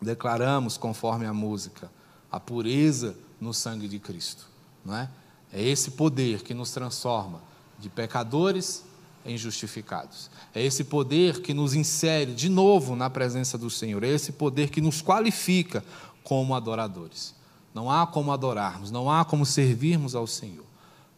declaramos, 0.00 0.76
conforme 0.76 1.26
a 1.26 1.32
música, 1.32 1.90
a 2.30 2.40
pureza 2.40 3.16
no 3.40 3.54
sangue 3.54 3.88
de 3.88 3.98
Cristo, 3.98 4.48
não 4.84 4.96
é? 4.96 5.08
É 5.52 5.62
esse 5.62 5.92
poder 5.92 6.42
que 6.42 6.54
nos 6.54 6.70
transforma 6.70 7.40
de 7.78 7.88
pecadores 7.88 8.84
em 9.24 9.36
justificados. 9.36 10.30
É 10.54 10.62
esse 10.62 10.84
poder 10.84 11.40
que 11.40 11.52
nos 11.52 11.74
insere 11.74 12.32
de 12.32 12.48
novo 12.48 12.96
na 12.96 13.10
presença 13.10 13.58
do 13.58 13.68
Senhor. 13.68 14.02
É 14.04 14.08
esse 14.08 14.32
poder 14.32 14.70
que 14.70 14.80
nos 14.80 15.02
qualifica 15.02 15.84
como 16.22 16.54
adoradores. 16.54 17.34
Não 17.74 17.90
há 17.90 18.06
como 18.06 18.32
adorarmos, 18.32 18.90
não 18.90 19.10
há 19.10 19.24
como 19.24 19.46
servirmos 19.46 20.14
ao 20.14 20.26
Senhor 20.26 20.70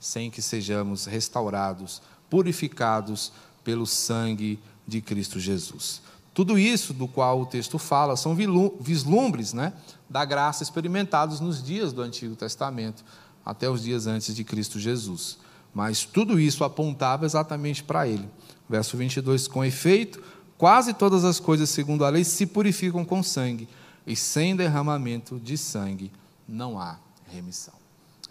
sem 0.02 0.32
que 0.32 0.42
sejamos 0.42 1.06
restaurados, 1.06 2.02
purificados 2.28 3.32
pelo 3.62 3.86
sangue 3.86 4.58
de 4.84 5.00
Cristo 5.00 5.38
Jesus. 5.38 6.02
Tudo 6.34 6.58
isso 6.58 6.92
do 6.92 7.06
qual 7.06 7.40
o 7.40 7.46
texto 7.46 7.78
fala 7.78 8.16
são 8.16 8.36
vislumbres 8.80 9.52
né, 9.52 9.72
da 10.10 10.24
graça 10.24 10.64
experimentados 10.64 11.38
nos 11.38 11.62
dias 11.62 11.92
do 11.92 12.02
Antigo 12.02 12.34
Testamento, 12.34 13.04
até 13.46 13.70
os 13.70 13.84
dias 13.84 14.08
antes 14.08 14.34
de 14.34 14.42
Cristo 14.42 14.80
Jesus. 14.80 15.38
mas 15.72 16.04
tudo 16.04 16.38
isso 16.38 16.64
apontava 16.64 17.24
exatamente 17.24 17.84
para 17.84 18.06
ele. 18.08 18.28
Verso 18.68 18.96
22: 18.96 19.46
Com 19.46 19.64
efeito, 19.64 20.20
quase 20.58 20.92
todas 20.92 21.24
as 21.24 21.38
coisas, 21.38 21.70
segundo 21.70 22.04
a 22.04 22.08
lei, 22.08 22.24
se 22.24 22.44
purificam 22.44 23.04
com 23.04 23.22
sangue, 23.22 23.68
e 24.04 24.16
sem 24.16 24.56
derramamento 24.56 25.38
de 25.38 25.56
sangue 25.56 26.10
não 26.52 26.78
há 26.78 26.98
remissão. 27.26 27.74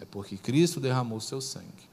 É 0.00 0.04
porque 0.04 0.36
Cristo 0.36 0.80
derramou 0.80 1.20
seu 1.20 1.40
sangue, 1.40 1.88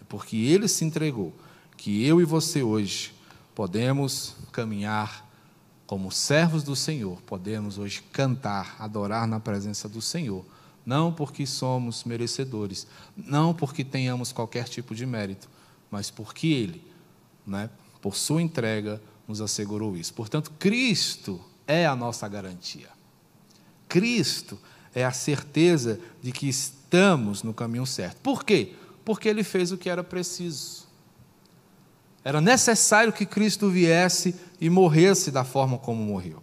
é 0.00 0.04
porque 0.08 0.36
ele 0.36 0.68
se 0.68 0.84
entregou, 0.84 1.32
que 1.76 2.04
eu 2.04 2.20
e 2.20 2.24
você 2.24 2.62
hoje 2.62 3.14
podemos 3.54 4.34
caminhar 4.52 5.26
como 5.86 6.12
servos 6.12 6.62
do 6.62 6.76
Senhor, 6.76 7.20
podemos 7.22 7.78
hoje 7.78 8.02
cantar, 8.12 8.76
adorar 8.78 9.26
na 9.26 9.40
presença 9.40 9.88
do 9.88 10.02
Senhor 10.02 10.44
não 10.88 11.12
porque 11.12 11.44
somos 11.44 12.02
merecedores, 12.04 12.86
não 13.14 13.52
porque 13.52 13.84
tenhamos 13.84 14.32
qualquer 14.32 14.64
tipo 14.64 14.94
de 14.94 15.04
mérito, 15.04 15.46
mas 15.90 16.10
porque 16.10 16.46
Ele, 16.46 16.82
né, 17.46 17.68
por 18.00 18.16
Sua 18.16 18.40
entrega, 18.40 18.98
nos 19.28 19.42
assegurou 19.42 19.94
isso. 19.98 20.14
Portanto, 20.14 20.50
Cristo 20.58 21.38
é 21.66 21.84
a 21.84 21.94
nossa 21.94 22.26
garantia. 22.26 22.88
Cristo 23.86 24.58
é 24.94 25.04
a 25.04 25.12
certeza 25.12 26.00
de 26.22 26.32
que 26.32 26.48
estamos 26.48 27.42
no 27.42 27.54
caminho 27.54 27.86
certo. 27.86 28.18
Por 28.22 28.44
quê? 28.44 28.74
Porque 29.04 29.28
Ele 29.28 29.44
fez 29.44 29.72
o 29.72 29.78
que 29.78 29.88
era 29.88 30.04
preciso. 30.04 30.86
Era 32.24 32.40
necessário 32.40 33.12
que 33.12 33.24
Cristo 33.24 33.70
viesse 33.70 34.34
e 34.60 34.68
morresse 34.68 35.30
da 35.30 35.44
forma 35.44 35.78
como 35.78 36.02
morreu. 36.02 36.42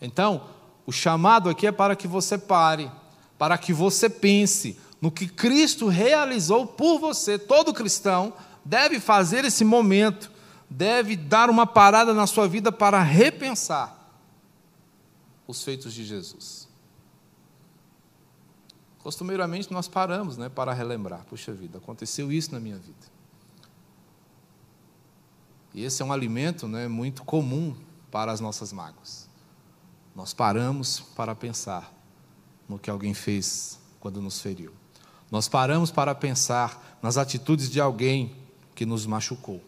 Então, 0.00 0.42
o 0.86 0.92
chamado 0.92 1.48
aqui 1.48 1.66
é 1.66 1.72
para 1.72 1.94
que 1.94 2.08
você 2.08 2.38
pare 2.38 2.90
para 3.40 3.56
que 3.56 3.72
você 3.72 4.10
pense 4.10 4.78
no 5.00 5.10
que 5.10 5.26
Cristo 5.26 5.88
realizou 5.88 6.66
por 6.66 6.98
você. 6.98 7.38
Todo 7.38 7.72
cristão 7.72 8.34
deve 8.62 9.00
fazer 9.00 9.46
esse 9.46 9.64
momento, 9.64 10.30
deve 10.68 11.16
dar 11.16 11.48
uma 11.48 11.66
parada 11.66 12.12
na 12.12 12.26
sua 12.26 12.46
vida 12.46 12.70
para 12.70 13.02
repensar 13.02 14.14
os 15.46 15.64
feitos 15.64 15.94
de 15.94 16.04
Jesus. 16.04 16.68
Costumeiramente 19.02 19.72
nós 19.72 19.88
paramos 19.88 20.36
né, 20.36 20.48
para 20.48 20.72
relembrar. 20.72 21.24
Puxa 21.24 21.52
vida, 21.52 21.78
aconteceu 21.78 22.30
isso 22.30 22.52
na 22.52 22.60
minha 22.60 22.76
vida. 22.76 23.20
E 25.72 25.84
esse 25.84 26.02
é 26.02 26.04
um 26.04 26.12
alimento 26.12 26.68
né, 26.68 26.88
muito 26.88 27.24
comum 27.24 27.74
para 28.10 28.32
as 28.32 28.40
nossas 28.40 28.72
mágoas. 28.72 29.28
Nós 30.14 30.34
paramos 30.34 31.00
para 31.00 31.34
pensar 31.34 31.92
no 32.68 32.78
que 32.78 32.90
alguém 32.90 33.14
fez 33.14 33.78
quando 34.00 34.20
nos 34.20 34.40
feriu. 34.40 34.72
Nós 35.30 35.48
paramos 35.48 35.90
para 35.90 36.14
pensar 36.14 36.98
nas 37.00 37.16
atitudes 37.16 37.70
de 37.70 37.80
alguém 37.80 38.36
que 38.74 38.84
nos 38.84 39.06
machucou. 39.06 39.62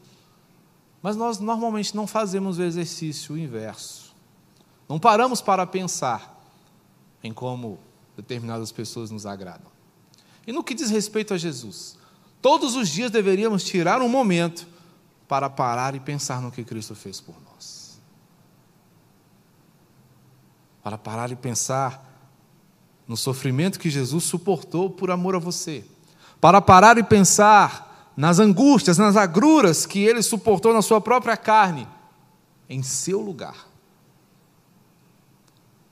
Mas 1.01 1.17
nós 1.17 1.39
normalmente 1.39 1.97
não 1.97 2.07
fazemos 2.07 2.59
o 2.59 2.63
exercício 2.63 3.39
inverso. 3.39 4.15
Não 4.89 4.99
paramos 4.99 5.41
para 5.41 5.67
pensar 5.67 6.39
em 7.23 7.33
como 7.33 7.79
determinadas 8.23 8.73
pessoas 8.73 9.11
nos 9.11 9.27
agradam. 9.27 9.71
E 10.47 10.53
no 10.53 10.65
que 10.65 10.75
diz 10.75 10.91
respeito 10.91 11.35
a 11.35 11.39
Jesus, 11.39 11.99
todos 12.41 12.75
os 12.75 12.89
dias 12.89 13.11
deveríamos 13.11 13.65
tirar 13.65 14.01
um 14.01 14.09
momento 14.09 14.67
para 15.29 15.51
parar 15.51 15.95
e 15.95 16.01
pensar 16.01 16.41
no 16.41 16.51
que 16.51 16.65
Cristo 16.65 16.95
fez 16.95 17.21
por 17.21 17.35
nós. 17.43 18.01
Para 20.83 20.97
parar 20.99 21.31
e 21.31 21.37
pensar 21.37 22.09
no 23.07 23.17
sofrimento 23.17 23.79
que 23.79 23.91
Jesus 23.91 24.25
suportou 24.25 24.89
por 24.89 25.11
amor 25.11 25.35
a 25.35 25.39
você, 25.39 25.85
para 26.41 26.61
parar 26.61 26.99
e 26.99 27.03
pensar 27.03 28.13
nas 28.17 28.39
angústias, 28.39 28.99
nas 28.99 29.17
agruras 29.17 29.87
que 29.87 30.01
ele 30.01 30.23
suportou 30.23 30.73
na 30.73 30.83
sua 30.83 31.01
própria 31.01 31.37
carne, 31.37 31.89
em 32.69 32.83
seu 32.83 33.21
lugar. 33.21 33.69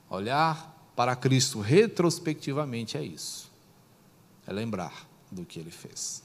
Olhar 0.09 0.70
para 1.01 1.17
Cristo 1.17 1.61
retrospectivamente 1.61 2.99
é 2.99 3.03
isso, 3.03 3.51
é 4.47 4.53
lembrar 4.53 5.09
do 5.33 5.47
que 5.47 5.59
ele 5.59 5.71
fez. 5.71 6.23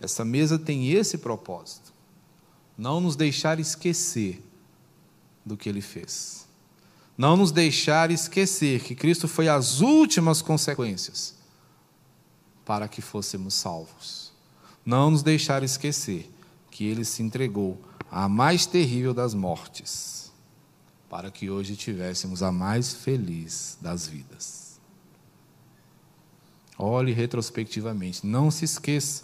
Essa 0.00 0.24
mesa 0.24 0.56
tem 0.56 0.92
esse 0.92 1.18
propósito, 1.18 1.92
não 2.78 3.00
nos 3.00 3.16
deixar 3.16 3.58
esquecer 3.58 4.40
do 5.44 5.56
que 5.56 5.68
ele 5.68 5.80
fez 5.80 6.46
não 7.18 7.36
nos 7.36 7.50
deixar 7.50 8.12
esquecer 8.12 8.82
que 8.82 8.94
Cristo 8.94 9.26
foi 9.26 9.48
as 9.48 9.80
últimas 9.80 10.42
consequências 10.42 11.34
para 12.64 12.88
que 12.88 13.00
fôssemos 13.00 13.54
salvos. 13.54 14.32
Não 14.86 15.10
nos 15.10 15.22
deixar 15.22 15.62
esquecer 15.64 16.30
que 16.70 16.84
ele 16.84 17.04
se 17.04 17.20
entregou 17.20 17.80
à 18.10 18.28
mais 18.28 18.64
terrível 18.64 19.14
das 19.14 19.34
mortes, 19.34 20.23
para 21.14 21.30
que 21.30 21.48
hoje 21.48 21.76
tivéssemos 21.76 22.42
a 22.42 22.50
mais 22.50 22.92
feliz 22.92 23.78
das 23.80 24.08
vidas. 24.08 24.80
Olhe 26.76 27.12
retrospectivamente, 27.12 28.26
não 28.26 28.50
se 28.50 28.64
esqueça 28.64 29.22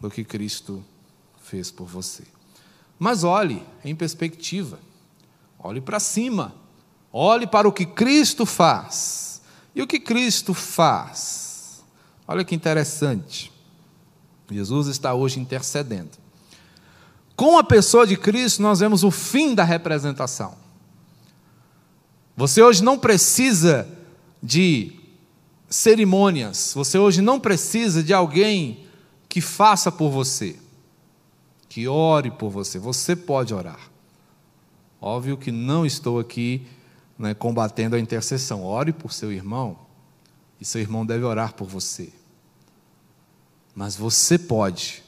do 0.00 0.08
que 0.08 0.22
Cristo 0.22 0.84
fez 1.42 1.68
por 1.68 1.88
você. 1.88 2.22
Mas 2.96 3.24
olhe 3.24 3.60
em 3.84 3.92
perspectiva, 3.92 4.78
olhe 5.58 5.80
para 5.80 5.98
cima 5.98 6.54
Olhe 7.12 7.46
para 7.46 7.66
o 7.66 7.72
que 7.72 7.86
Cristo 7.86 8.44
faz. 8.44 9.40
E 9.74 9.80
o 9.80 9.86
que 9.86 9.98
Cristo 9.98 10.52
faz? 10.52 11.82
Olha 12.28 12.44
que 12.44 12.54
interessante. 12.54 13.50
Jesus 14.50 14.86
está 14.86 15.14
hoje 15.14 15.40
intercedendo. 15.40 16.10
Com 17.34 17.58
a 17.58 17.64
pessoa 17.64 18.06
de 18.06 18.16
Cristo, 18.16 18.60
nós 18.60 18.80
vemos 18.80 19.02
o 19.02 19.10
fim 19.10 19.54
da 19.54 19.64
representação. 19.64 20.65
Você 22.36 22.62
hoje 22.62 22.84
não 22.84 22.98
precisa 22.98 23.88
de 24.42 24.92
cerimônias, 25.70 26.72
você 26.74 26.98
hoje 26.98 27.22
não 27.22 27.40
precisa 27.40 28.02
de 28.02 28.12
alguém 28.12 28.86
que 29.28 29.40
faça 29.40 29.90
por 29.90 30.10
você, 30.10 30.56
que 31.68 31.88
ore 31.88 32.30
por 32.30 32.50
você. 32.50 32.78
Você 32.78 33.16
pode 33.16 33.54
orar. 33.54 33.90
Óbvio 35.00 35.36
que 35.36 35.50
não 35.50 35.84
estou 35.86 36.18
aqui 36.18 36.66
né, 37.18 37.32
combatendo 37.32 37.96
a 37.96 38.00
intercessão. 38.00 38.64
Ore 38.64 38.92
por 38.92 39.12
seu 39.12 39.32
irmão, 39.32 39.78
e 40.60 40.64
seu 40.64 40.80
irmão 40.80 41.04
deve 41.04 41.24
orar 41.24 41.54
por 41.54 41.66
você. 41.66 42.12
Mas 43.74 43.96
você 43.96 44.38
pode 44.38 45.02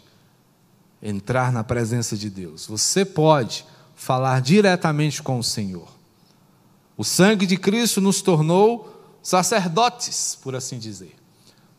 entrar 1.03 1.53
na 1.53 1.63
presença 1.63 2.17
de 2.17 2.29
Deus, 2.29 2.67
você 2.67 3.05
pode 3.05 3.65
falar 3.95 4.41
diretamente 4.41 5.23
com 5.23 5.39
o 5.39 5.45
Senhor. 5.45 5.98
O 6.99 7.05
sangue 7.05 7.47
de 7.47 7.57
Cristo 7.57 8.01
nos 8.01 8.21
tornou 8.21 9.21
sacerdotes, 9.23 10.37
por 10.43 10.57
assim 10.57 10.81
dizer, 10.81 11.15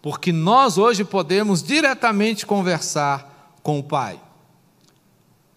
porque 0.02 0.32
nós 0.32 0.78
hoje 0.78 1.04
podemos 1.04 1.62
diretamente 1.62 2.46
conversar 2.46 3.60
com 3.62 3.78
o 3.78 3.84
Pai, 3.84 4.18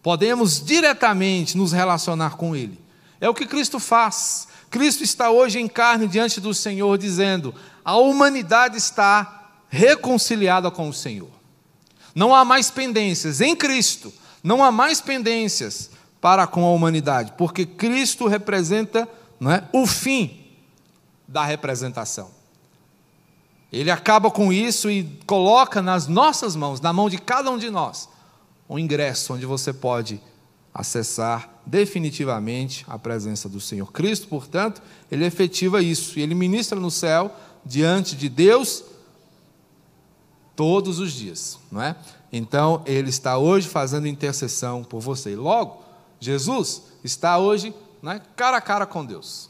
podemos 0.03 0.61
diretamente 0.61 1.57
nos 1.57 1.70
relacionar 1.70 2.37
com 2.37 2.57
Ele. 2.57 2.77
É 3.20 3.29
o 3.29 3.35
que 3.35 3.46
Cristo 3.46 3.79
faz. 3.79 4.48
Cristo 4.68 5.05
está 5.05 5.31
hoje 5.31 5.61
em 5.61 5.68
carne 5.68 6.09
diante 6.09 6.40
do 6.40 6.53
Senhor, 6.53 6.98
dizendo: 6.98 7.55
a 7.85 7.96
humanidade 7.96 8.77
está 8.77 9.53
reconciliada 9.68 10.72
com 10.72 10.88
o 10.88 10.92
Senhor. 10.92 11.31
Não 12.16 12.35
há 12.35 12.44
mais 12.44 12.68
pendências 12.68 13.40
em 13.40 13.55
Cristo, 13.55 14.12
não 14.42 14.64
há 14.64 14.72
mais 14.72 15.01
pendências 15.01 15.88
para 16.20 16.48
com 16.48 16.64
a 16.64 16.72
humanidade, 16.72 17.35
porque 17.38 17.64
Cristo 17.64 18.27
representa 18.27 19.09
não 19.42 19.50
é, 19.50 19.68
o 19.72 19.88
fim 19.88 20.40
da 21.26 21.44
representação. 21.44 22.31
Ele 23.72 23.90
acaba 23.90 24.31
com 24.31 24.52
isso 24.52 24.88
e 24.88 25.02
coloca 25.26 25.83
nas 25.83 26.07
nossas 26.07 26.55
mãos, 26.55 26.81
na 26.81 26.92
mão 26.92 27.11
de 27.11 27.18
cada 27.18 27.50
um 27.50 27.59
de 27.59 27.68
nós, 27.68 28.09
um 28.70 28.78
ingresso 28.78 29.35
onde 29.35 29.44
você 29.44 29.72
pode 29.72 30.20
acessar 30.72 31.61
definitivamente 31.66 32.85
a 32.87 32.96
presença 32.96 33.48
do 33.48 33.61
Senhor. 33.61 33.90
Cristo, 33.90 34.28
portanto, 34.28 34.81
ele 35.11 35.24
efetiva 35.24 35.83
isso, 35.83 36.20
e 36.20 36.22
ele 36.22 36.37
ministra 36.37 36.78
no 36.78 36.90
céu 36.90 37.35
diante 37.64 38.14
de 38.14 38.28
Deus 38.28 38.85
todos 40.55 41.00
os 41.00 41.12
dias, 41.12 41.59
não 41.68 41.83
é? 41.83 41.96
Então, 42.33 42.81
ele 42.87 43.11
está 43.11 43.38
hoje 43.38 43.66
fazendo 43.66 44.07
intercessão 44.07 44.85
por 44.85 45.00
você. 45.00 45.35
Logo, 45.35 45.83
Jesus 46.20 46.83
está 47.02 47.38
hoje 47.38 47.74
né, 48.02 48.20
cara 48.34 48.56
a 48.56 48.60
cara 48.60 48.86
com 48.86 49.04
Deus, 49.04 49.48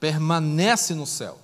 permanece 0.00 0.94
no 0.94 1.06
céu. 1.06 1.38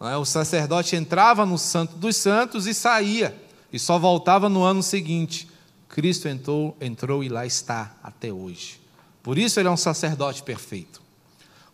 É? 0.00 0.16
O 0.16 0.24
sacerdote 0.24 0.96
entrava 0.96 1.46
no 1.46 1.58
Santo 1.58 1.96
dos 1.96 2.16
Santos 2.16 2.66
e 2.66 2.74
saía, 2.74 3.36
e 3.72 3.78
só 3.78 3.98
voltava 3.98 4.48
no 4.48 4.62
ano 4.62 4.82
seguinte. 4.82 5.48
Cristo 5.88 6.28
entrou, 6.28 6.76
entrou 6.80 7.22
e 7.22 7.28
lá 7.28 7.46
está 7.46 7.94
até 8.02 8.32
hoje. 8.32 8.80
Por 9.22 9.38
isso 9.38 9.60
ele 9.60 9.68
é 9.68 9.70
um 9.70 9.76
sacerdote 9.76 10.42
perfeito. 10.42 11.00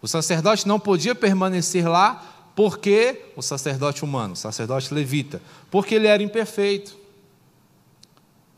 O 0.02 0.06
sacerdote 0.06 0.68
não 0.68 0.78
podia 0.78 1.14
permanecer 1.14 1.88
lá 1.88 2.52
porque 2.54 3.32
o 3.36 3.42
sacerdote 3.42 4.04
humano, 4.04 4.34
o 4.34 4.36
sacerdote 4.36 4.92
levita, 4.92 5.40
porque 5.70 5.94
ele 5.94 6.06
era 6.06 6.22
imperfeito. 6.22 6.96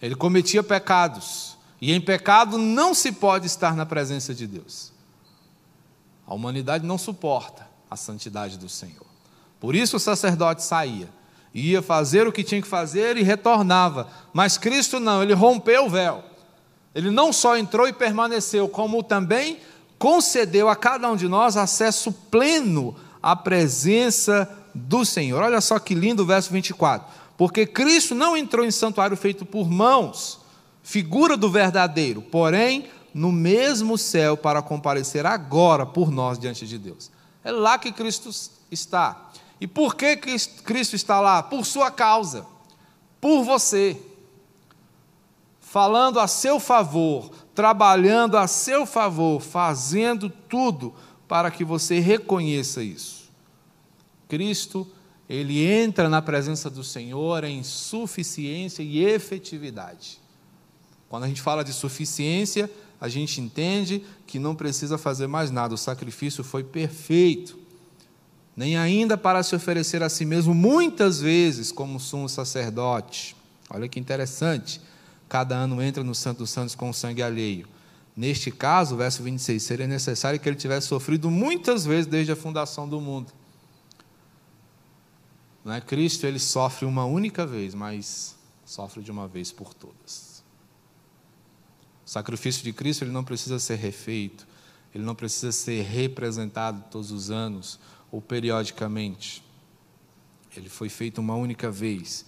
Ele 0.01 0.15
cometia 0.15 0.63
pecados. 0.63 1.57
E 1.81 1.93
em 1.93 2.01
pecado 2.01 2.59
não 2.59 2.95
se 2.95 3.13
pode 3.13 3.47
estar 3.47 3.75
na 3.75 3.87
presença 3.87 4.35
de 4.35 4.47
Deus. 4.47 4.93
A 6.27 6.35
humanidade 6.35 6.87
não 6.87 6.99
suporta 6.99 7.69
a 7.91 7.97
santidade 7.97 8.59
do 8.59 8.69
Senhor. 8.69 9.07
Por 9.61 9.75
isso 9.75 9.97
o 9.97 10.01
sacerdote 10.01 10.63
saía, 10.63 11.09
ia 11.55 11.83
fazer 11.83 12.27
o 12.27 12.33
que 12.33 12.43
tinha 12.43 12.63
que 12.63 12.69
fazer 12.69 13.17
e 13.17 13.23
retornava. 13.23 14.09
Mas 14.33 14.57
Cristo 14.57 14.99
não, 14.99 15.23
ele 15.23 15.35
rompeu 15.35 15.87
o 15.87 15.91
véu. 15.91 16.25
Ele 16.95 17.11
não 17.11 17.33
só 17.33 17.57
entrou 17.57 17.87
e 17.89 17.93
permaneceu, 17.93 18.69
como 18.69 19.03
também 19.03 19.59
concedeu 19.99 20.69
a 20.69 20.77
cada 20.77 21.11
um 21.11 21.17
de 21.17 21.29
nós 21.29 21.57
acesso 21.57 22.13
pleno 22.13 22.97
à 23.23 23.37
presença 23.37 24.51
do 24.75 25.05
Senhor. 25.05 25.43
Olha 25.43 25.61
só 25.61 25.79
que 25.79 25.95
lindo 25.95 26.23
o 26.23 26.27
verso 26.27 26.53
24. 26.53 27.07
Porque 27.37 27.67
Cristo 27.67 28.15
não 28.15 28.37
entrou 28.37 28.65
em 28.65 28.71
santuário 28.71 29.17
feito 29.17 29.45
por 29.45 29.71
mãos, 29.71 30.41
figura 30.83 31.37
do 31.37 31.51
verdadeiro, 31.51 32.21
porém 32.21 32.87
no 33.15 33.31
mesmo 33.31 33.99
céu 33.99 34.37
para 34.37 34.63
comparecer 34.63 35.27
agora 35.27 35.85
por 35.85 36.11
nós 36.11 36.39
diante 36.39 36.67
de 36.67 36.79
Deus. 36.79 37.11
É 37.45 37.51
lá 37.51 37.79
que 37.79 37.93
Cristo 37.93 38.31
está. 38.71 39.31
E 39.61 39.67
por 39.67 39.95
que 39.95 40.17
Cristo 40.17 40.97
está 40.97 41.21
lá? 41.21 41.43
Por 41.43 41.65
sua 41.65 41.91
causa, 41.91 42.47
por 43.21 43.45
você, 43.45 44.01
falando 45.61 46.19
a 46.19 46.27
seu 46.27 46.59
favor, 46.59 47.31
trabalhando 47.55 48.37
a 48.37 48.47
seu 48.47 48.85
favor, 48.85 49.41
fazendo 49.41 50.29
tudo 50.29 50.95
para 51.29 51.51
que 51.51 51.65
você 51.65 51.99
reconheça 51.99 52.83
isso. 52.83 53.31
Cristo, 54.29 54.87
ele 55.29 55.65
entra 55.65 56.09
na 56.09 56.21
presença 56.21 56.69
do 56.69 56.83
Senhor 56.83 57.45
em 57.45 57.63
suficiência 57.63 58.83
e 58.83 59.05
efetividade. 59.05 60.21
Quando 61.09 61.25
a 61.25 61.29
gente 61.29 61.41
fala 61.41 61.63
de 61.63 61.73
suficiência, 61.73 62.71
a 63.03 63.09
gente 63.09 63.41
entende 63.41 64.05
que 64.29 64.39
não 64.39 64.55
precisa 64.55 64.97
fazer 64.97 65.27
mais 65.27 65.51
nada, 65.51 65.75
o 65.75 65.77
sacrifício 65.77 66.45
foi 66.45 66.63
perfeito. 66.63 67.59
Nem 68.57 68.77
ainda 68.77 69.19
para 69.19 69.43
se 69.43 69.57
oferecer 69.57 70.05
a 70.05 70.09
si 70.09 70.25
mesmo, 70.25 70.55
muitas 70.55 71.21
vezes, 71.21 71.73
como 71.73 71.99
sumo 71.99 72.29
sacerdote. 72.29 73.35
Olha 73.69 73.89
que 73.89 73.99
interessante. 73.99 74.81
Cada 75.29 75.57
ano 75.57 75.83
entra 75.83 76.05
no 76.05 76.15
Santo 76.15 76.39
dos 76.39 76.51
Santos 76.51 76.77
com 76.77 76.91
o 76.91 76.95
sangue 76.95 77.25
alheio. 77.25 77.67
Neste 78.17 78.53
caso, 78.53 78.95
verso 78.95 79.21
26, 79.25 79.61
seria 79.61 79.89
necessário 79.89 80.39
que 80.39 80.49
ele 80.49 80.55
tivesse 80.55 80.87
sofrido 80.87 81.29
muitas 81.29 81.85
vezes 81.85 82.07
desde 82.07 82.31
a 82.31 82.37
fundação 82.37 82.89
do 82.89 83.01
mundo. 83.01 83.33
Não 85.65 85.73
é? 85.73 85.81
Cristo 85.81 86.25
ele 86.25 86.39
sofre 86.39 86.87
uma 86.87 87.05
única 87.05 87.45
vez, 87.45 87.75
mas 87.75 88.37
sofre 88.65 89.03
de 89.03 89.11
uma 89.11 89.27
vez 89.27 89.51
por 89.51 89.75
todas. 89.75 90.32
O 92.13 92.19
sacrifício 92.23 92.63
de 92.63 92.75
Cristo 92.75 93.05
ele 93.05 93.11
não 93.11 93.25
precisa 93.25 93.59
ser 93.59 93.77
refeito, 93.77 94.47
ele 94.95 95.03
não 95.03 95.15
precisa 95.15 95.51
ser 95.51 95.81
representado 95.81 96.85
todos 96.91 97.11
os 97.11 97.31
anos 97.31 97.81
ou 98.11 98.21
periodicamente. 98.21 99.43
Ele 100.55 100.69
foi 100.69 100.91
feito 100.91 101.23
uma 101.23 101.35
única 101.35 101.71
vez. 101.71 102.27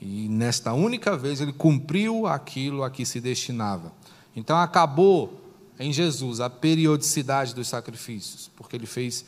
E 0.00 0.28
nesta 0.28 0.72
única 0.72 1.16
vez 1.16 1.40
ele 1.40 1.52
cumpriu 1.52 2.26
aquilo 2.26 2.82
a 2.82 2.90
que 2.90 3.06
se 3.06 3.20
destinava. 3.20 3.92
Então 4.34 4.58
acabou 4.58 5.40
em 5.78 5.92
Jesus 5.92 6.40
a 6.40 6.50
periodicidade 6.50 7.54
dos 7.54 7.68
sacrifícios, 7.68 8.50
porque 8.56 8.74
ele 8.74 8.84
fez 8.84 9.24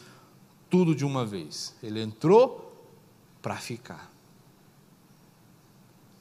tudo 0.68 0.96
de 0.96 1.04
uma 1.04 1.24
vez. 1.24 1.76
Ele 1.80 2.02
entrou 2.02 2.90
para 3.40 3.54
ficar. 3.54 4.10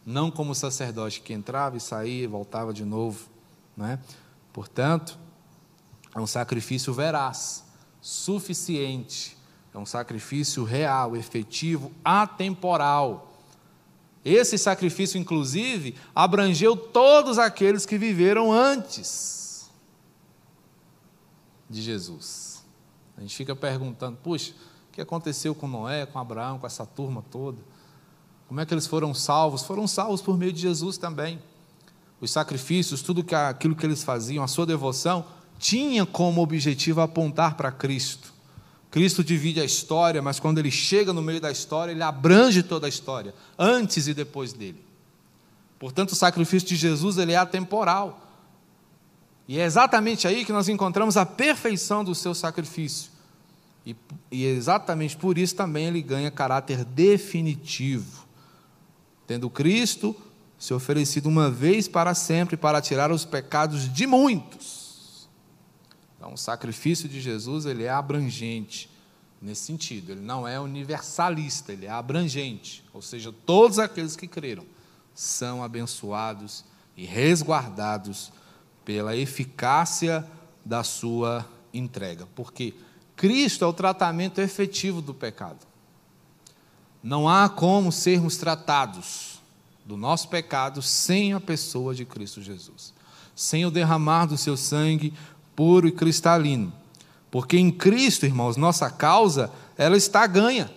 Não 0.05 0.29
como 0.29 0.53
sacerdote 0.53 1.19
que 1.19 1.33
entrava 1.33 1.77
e 1.77 1.79
saía 1.79 2.25
e 2.25 2.27
voltava 2.27 2.71
de 2.71 2.85
novo. 2.85 3.30
Né? 3.81 3.99
Portanto, 4.53 5.17
é 6.13 6.19
um 6.19 6.27
sacrifício 6.27 6.93
veraz, 6.93 7.65
suficiente, 7.99 9.35
é 9.73 9.77
um 9.77 9.85
sacrifício 9.85 10.63
real, 10.63 11.15
efetivo, 11.15 11.91
atemporal. 12.05 13.33
Esse 14.23 14.55
sacrifício, 14.57 15.17
inclusive, 15.17 15.95
abrangeu 16.13 16.77
todos 16.77 17.39
aqueles 17.39 17.85
que 17.85 17.97
viveram 17.97 18.51
antes 18.51 19.71
de 21.67 21.81
Jesus. 21.81 22.63
A 23.17 23.21
gente 23.21 23.35
fica 23.35 23.55
perguntando, 23.55 24.17
puxa, 24.17 24.53
o 24.89 24.91
que 24.91 25.01
aconteceu 25.01 25.55
com 25.55 25.67
Noé, 25.67 26.05
com 26.05 26.19
Abraão, 26.19 26.59
com 26.59 26.67
essa 26.67 26.85
turma 26.85 27.23
toda? 27.31 27.57
Como 28.47 28.59
é 28.59 28.65
que 28.65 28.73
eles 28.73 28.85
foram 28.85 29.13
salvos? 29.13 29.63
Foram 29.63 29.87
salvos 29.87 30.21
por 30.21 30.37
meio 30.37 30.53
de 30.53 30.61
Jesus 30.61 30.97
também 30.99 31.41
os 32.21 32.29
sacrifícios, 32.29 33.01
tudo 33.01 33.23
que, 33.23 33.33
aquilo 33.33 33.75
que 33.75 33.85
eles 33.85 34.03
faziam, 34.03 34.43
a 34.43 34.47
sua 34.47 34.65
devoção, 34.65 35.25
tinha 35.57 36.05
como 36.05 36.41
objetivo 36.41 37.01
apontar 37.01 37.55
para 37.55 37.71
Cristo. 37.71 38.31
Cristo 38.91 39.23
divide 39.23 39.59
a 39.59 39.65
história, 39.65 40.21
mas 40.21 40.39
quando 40.39 40.59
ele 40.59 40.69
chega 40.69 41.11
no 41.11 41.21
meio 41.21 41.41
da 41.41 41.51
história, 41.51 41.91
ele 41.91 42.03
abrange 42.03 42.61
toda 42.61 42.85
a 42.85 42.89
história, 42.89 43.33
antes 43.57 44.07
e 44.07 44.13
depois 44.13 44.53
dele. 44.53 44.83
Portanto, 45.79 46.11
o 46.11 46.15
sacrifício 46.15 46.69
de 46.69 46.75
Jesus 46.75 47.17
ele 47.17 47.31
é 47.31 47.37
atemporal. 47.37 48.27
E 49.47 49.57
é 49.59 49.63
exatamente 49.63 50.27
aí 50.27 50.45
que 50.45 50.53
nós 50.53 50.69
encontramos 50.69 51.17
a 51.17 51.25
perfeição 51.25 52.03
do 52.03 52.13
seu 52.13 52.35
sacrifício. 52.35 53.09
E, 53.83 53.95
e 54.31 54.45
exatamente 54.45 55.17
por 55.17 55.39
isso 55.39 55.55
também 55.55 55.87
ele 55.87 56.01
ganha 56.01 56.29
caráter 56.29 56.85
definitivo. 56.85 58.27
Tendo 59.25 59.49
Cristo 59.49 60.15
se 60.61 60.75
oferecido 60.75 61.27
uma 61.27 61.49
vez 61.49 61.87
para 61.87 62.13
sempre 62.13 62.55
para 62.55 62.79
tirar 62.79 63.11
os 63.11 63.25
pecados 63.25 63.91
de 63.91 64.05
muitos. 64.05 65.27
Então, 66.15 66.33
o 66.33 66.37
sacrifício 66.37 67.09
de 67.09 67.19
Jesus 67.19 67.65
ele 67.65 67.85
é 67.85 67.89
abrangente 67.89 68.87
nesse 69.41 69.63
sentido. 69.63 70.11
Ele 70.11 70.21
não 70.21 70.47
é 70.47 70.59
universalista, 70.59 71.73
ele 71.73 71.87
é 71.87 71.89
abrangente. 71.89 72.83
Ou 72.93 73.01
seja, 73.01 73.33
todos 73.43 73.79
aqueles 73.79 74.15
que 74.15 74.27
creram 74.27 74.63
são 75.15 75.63
abençoados 75.63 76.63
e 76.95 77.07
resguardados 77.07 78.31
pela 78.85 79.17
eficácia 79.17 80.23
da 80.63 80.83
sua 80.83 81.43
entrega. 81.73 82.27
Porque 82.35 82.75
Cristo 83.15 83.65
é 83.65 83.67
o 83.67 83.73
tratamento 83.73 84.39
efetivo 84.39 85.01
do 85.01 85.15
pecado. 85.15 85.65
Não 87.01 87.27
há 87.27 87.49
como 87.49 87.91
sermos 87.91 88.37
tratados 88.37 89.30
do 89.85 89.97
nosso 89.97 90.29
pecado 90.29 90.81
sem 90.81 91.33
a 91.33 91.39
pessoa 91.39 91.93
de 91.93 92.05
Cristo 92.05 92.41
Jesus, 92.41 92.93
sem 93.35 93.65
o 93.65 93.71
derramar 93.71 94.25
do 94.25 94.37
seu 94.37 94.55
sangue 94.55 95.13
puro 95.55 95.87
e 95.87 95.91
cristalino. 95.91 96.73
Porque 97.29 97.57
em 97.57 97.71
Cristo, 97.71 98.25
irmãos, 98.25 98.57
nossa 98.57 98.89
causa, 98.89 99.51
ela 99.77 99.95
está 99.95 100.27
ganha. 100.27 100.69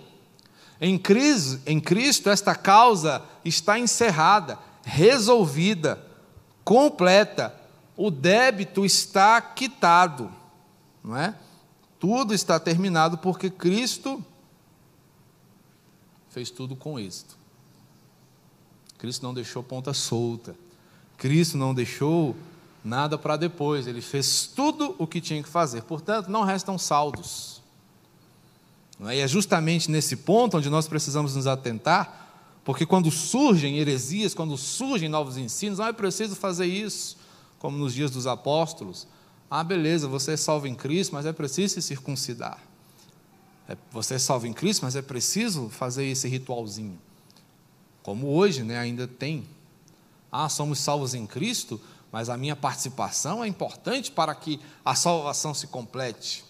Em 0.81 0.99
Cristo, 0.99 1.61
em 1.67 1.81
Cristo 1.81 2.31
esta 2.31 2.55
causa 2.55 3.23
está 3.45 3.79
encerrada, 3.79 4.59
resolvida, 4.83 6.05
completa. 6.65 7.55
O 7.97 8.11
débito 8.11 8.85
está 8.85 9.41
quitado, 9.41 10.31
não 11.03 11.17
é? 11.17 11.35
Tudo 11.99 12.35
está 12.35 12.59
terminado 12.59 13.19
porque 13.19 13.49
Cristo 13.49 14.23
fez 16.29 16.51
tudo 16.51 16.75
com 16.75 16.99
êxito. 16.99 17.44
Cristo 19.05 19.23
não 19.23 19.35
deixou 19.35 19.63
ponta 19.63 19.93
solta. 19.93 20.57
Cristo 21.19 21.59
não 21.59 21.75
deixou 21.75 22.35
nada 22.83 23.19
para 23.19 23.37
depois. 23.37 23.87
Ele 23.87 24.01
fez 24.01 24.47
tudo 24.47 24.97
o 24.99 25.07
que 25.07 25.21
tinha 25.21 25.43
que 25.43 25.49
fazer. 25.49 25.83
Portanto, 25.83 26.29
não 26.29 26.43
restam 26.43 26.79
saldos. 26.79 27.61
É? 29.05 29.17
E 29.17 29.21
é 29.21 29.29
justamente 29.29 29.91
nesse 29.91 30.17
ponto 30.17 30.57
onde 30.57 30.71
nós 30.71 30.89
precisamos 30.89 31.37
nos 31.37 31.47
atentar, 31.47 32.33
porque 32.65 32.87
quando 32.87 33.11
surgem 33.11 33.77
heresias, 33.77 34.33
quando 34.33 34.57
surgem 34.57 35.11
novos 35.11 35.37
ensinos, 35.37 35.79
não 35.81 35.87
é 35.87 35.93
preciso 35.93 36.35
fazer 36.35 36.65
isso, 36.65 37.19
como 37.59 37.77
nos 37.77 37.93
dias 37.93 38.11
dos 38.11 38.27
apóstolos. 38.27 39.07
Ah, 39.51 39.63
beleza, 39.63 40.09
você 40.09 40.33
é 40.33 40.37
salvo 40.39 40.67
em 40.67 40.75
Cristo, 40.75 41.13
mas 41.13 41.27
é 41.27 41.33
preciso 41.35 41.75
se 41.75 41.83
circuncidar. 41.83 42.59
É, 43.69 43.77
você 43.93 44.15
é 44.15 44.19
salvo 44.19 44.47
em 44.47 44.55
Cristo, 44.55 44.83
mas 44.83 44.97
é 44.97 45.03
preciso 45.03 45.69
fazer 45.69 46.07
esse 46.07 46.27
ritualzinho 46.27 46.99
como 48.05 48.29
hoje 48.29 48.63
né, 48.63 48.79
ainda 48.79 49.09
tem. 49.09 49.49
Ah, 50.31 50.49
somos 50.49 50.79
salvos 50.79 51.15
em 51.15 51.27
Cristo, 51.27 51.81
mas 52.13 52.29
a 52.29 52.37
minha 52.37 52.55
participação 52.55 53.43
é 53.43 53.49
importante 53.49 54.13
para 54.13 54.33
que 54.35 54.61
a 54.85 54.95
salvação 54.95 55.55
se 55.55 55.67
complete. 55.67 56.45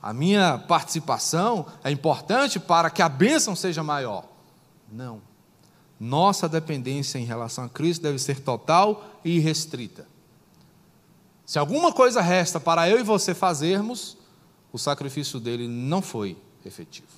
A 0.00 0.12
minha 0.12 0.58
participação 0.58 1.66
é 1.82 1.90
importante 1.90 2.60
para 2.60 2.90
que 2.90 3.02
a 3.02 3.08
bênção 3.08 3.56
seja 3.56 3.82
maior. 3.82 4.24
Não. 4.92 5.20
Nossa 5.98 6.48
dependência 6.48 7.18
em 7.18 7.24
relação 7.24 7.64
a 7.64 7.68
Cristo 7.68 8.02
deve 8.02 8.18
ser 8.18 8.40
total 8.40 9.18
e 9.24 9.36
irrestrita. 9.38 10.06
Se 11.46 11.58
alguma 11.58 11.92
coisa 11.92 12.20
resta 12.20 12.60
para 12.60 12.88
eu 12.88 13.00
e 13.00 13.02
você 13.02 13.34
fazermos, 13.34 14.18
o 14.70 14.78
sacrifício 14.78 15.40
dele 15.40 15.66
não 15.66 16.02
foi 16.02 16.36
efetivo. 16.64 17.08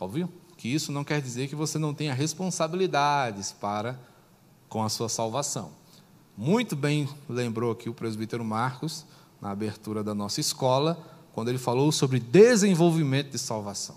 Ouviu? 0.00 0.32
Que 0.62 0.72
isso 0.72 0.92
não 0.92 1.02
quer 1.02 1.20
dizer 1.20 1.48
que 1.48 1.56
você 1.56 1.76
não 1.76 1.92
tenha 1.92 2.14
responsabilidades 2.14 3.50
para 3.50 3.98
com 4.68 4.84
a 4.84 4.88
sua 4.88 5.08
salvação. 5.08 5.72
Muito 6.38 6.76
bem 6.76 7.08
lembrou 7.28 7.72
aqui 7.72 7.88
o 7.88 7.94
presbítero 7.94 8.44
Marcos, 8.44 9.04
na 9.40 9.50
abertura 9.50 10.04
da 10.04 10.14
nossa 10.14 10.40
escola, 10.40 11.04
quando 11.32 11.48
ele 11.48 11.58
falou 11.58 11.90
sobre 11.90 12.20
desenvolvimento 12.20 13.32
de 13.32 13.40
salvação. 13.40 13.96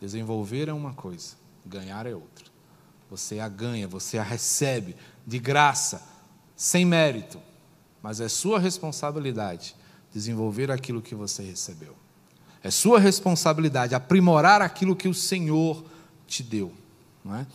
Desenvolver 0.00 0.68
é 0.68 0.72
uma 0.72 0.94
coisa, 0.94 1.36
ganhar 1.64 2.06
é 2.06 2.14
outra. 2.16 2.46
Você 3.08 3.38
a 3.38 3.48
ganha, 3.48 3.86
você 3.86 4.18
a 4.18 4.24
recebe 4.24 4.96
de 5.24 5.38
graça, 5.38 6.02
sem 6.56 6.84
mérito, 6.84 7.38
mas 8.02 8.20
é 8.20 8.28
sua 8.28 8.58
responsabilidade 8.58 9.76
desenvolver 10.12 10.72
aquilo 10.72 11.00
que 11.00 11.14
você 11.14 11.40
recebeu. 11.40 12.01
É 12.62 12.70
sua 12.70 12.98
responsabilidade 12.98 13.94
aprimorar 13.94 14.62
aquilo 14.62 14.94
que 14.94 15.08
o 15.08 15.14
Senhor 15.14 15.84
te 16.26 16.42
deu. 16.42 16.72
Não 17.24 17.34
é? 17.34 17.46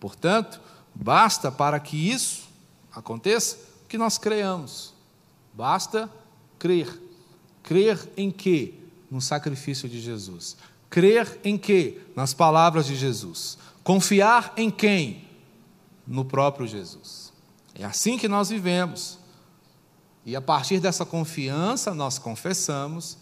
Portanto, 0.00 0.60
basta 0.94 1.50
para 1.52 1.78
que 1.78 1.96
isso 1.96 2.48
aconteça 2.92 3.58
que 3.88 3.96
nós 3.96 4.18
creamos. 4.18 4.92
Basta 5.54 6.10
crer. 6.58 7.00
Crer 7.62 7.98
em 8.16 8.30
quê? 8.30 8.74
No 9.10 9.20
sacrifício 9.20 9.88
de 9.88 10.00
Jesus. 10.00 10.56
Crer 10.90 11.40
em 11.44 11.56
quê? 11.56 12.00
Nas 12.14 12.34
palavras 12.34 12.86
de 12.86 12.96
Jesus. 12.96 13.58
Confiar 13.84 14.52
em 14.56 14.70
quem? 14.70 15.24
No 16.06 16.24
próprio 16.24 16.66
Jesus. 16.66 17.32
É 17.74 17.84
assim 17.84 18.18
que 18.18 18.28
nós 18.28 18.48
vivemos. 18.48 19.18
E 20.24 20.34
a 20.34 20.40
partir 20.40 20.80
dessa 20.80 21.04
confiança, 21.04 21.94
nós 21.94 22.18
confessamos 22.18 23.16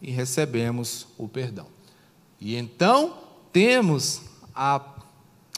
e 0.00 0.10
recebemos 0.10 1.06
o 1.16 1.28
perdão. 1.28 1.66
E 2.40 2.54
então 2.56 3.18
temos 3.52 4.22
a 4.54 4.80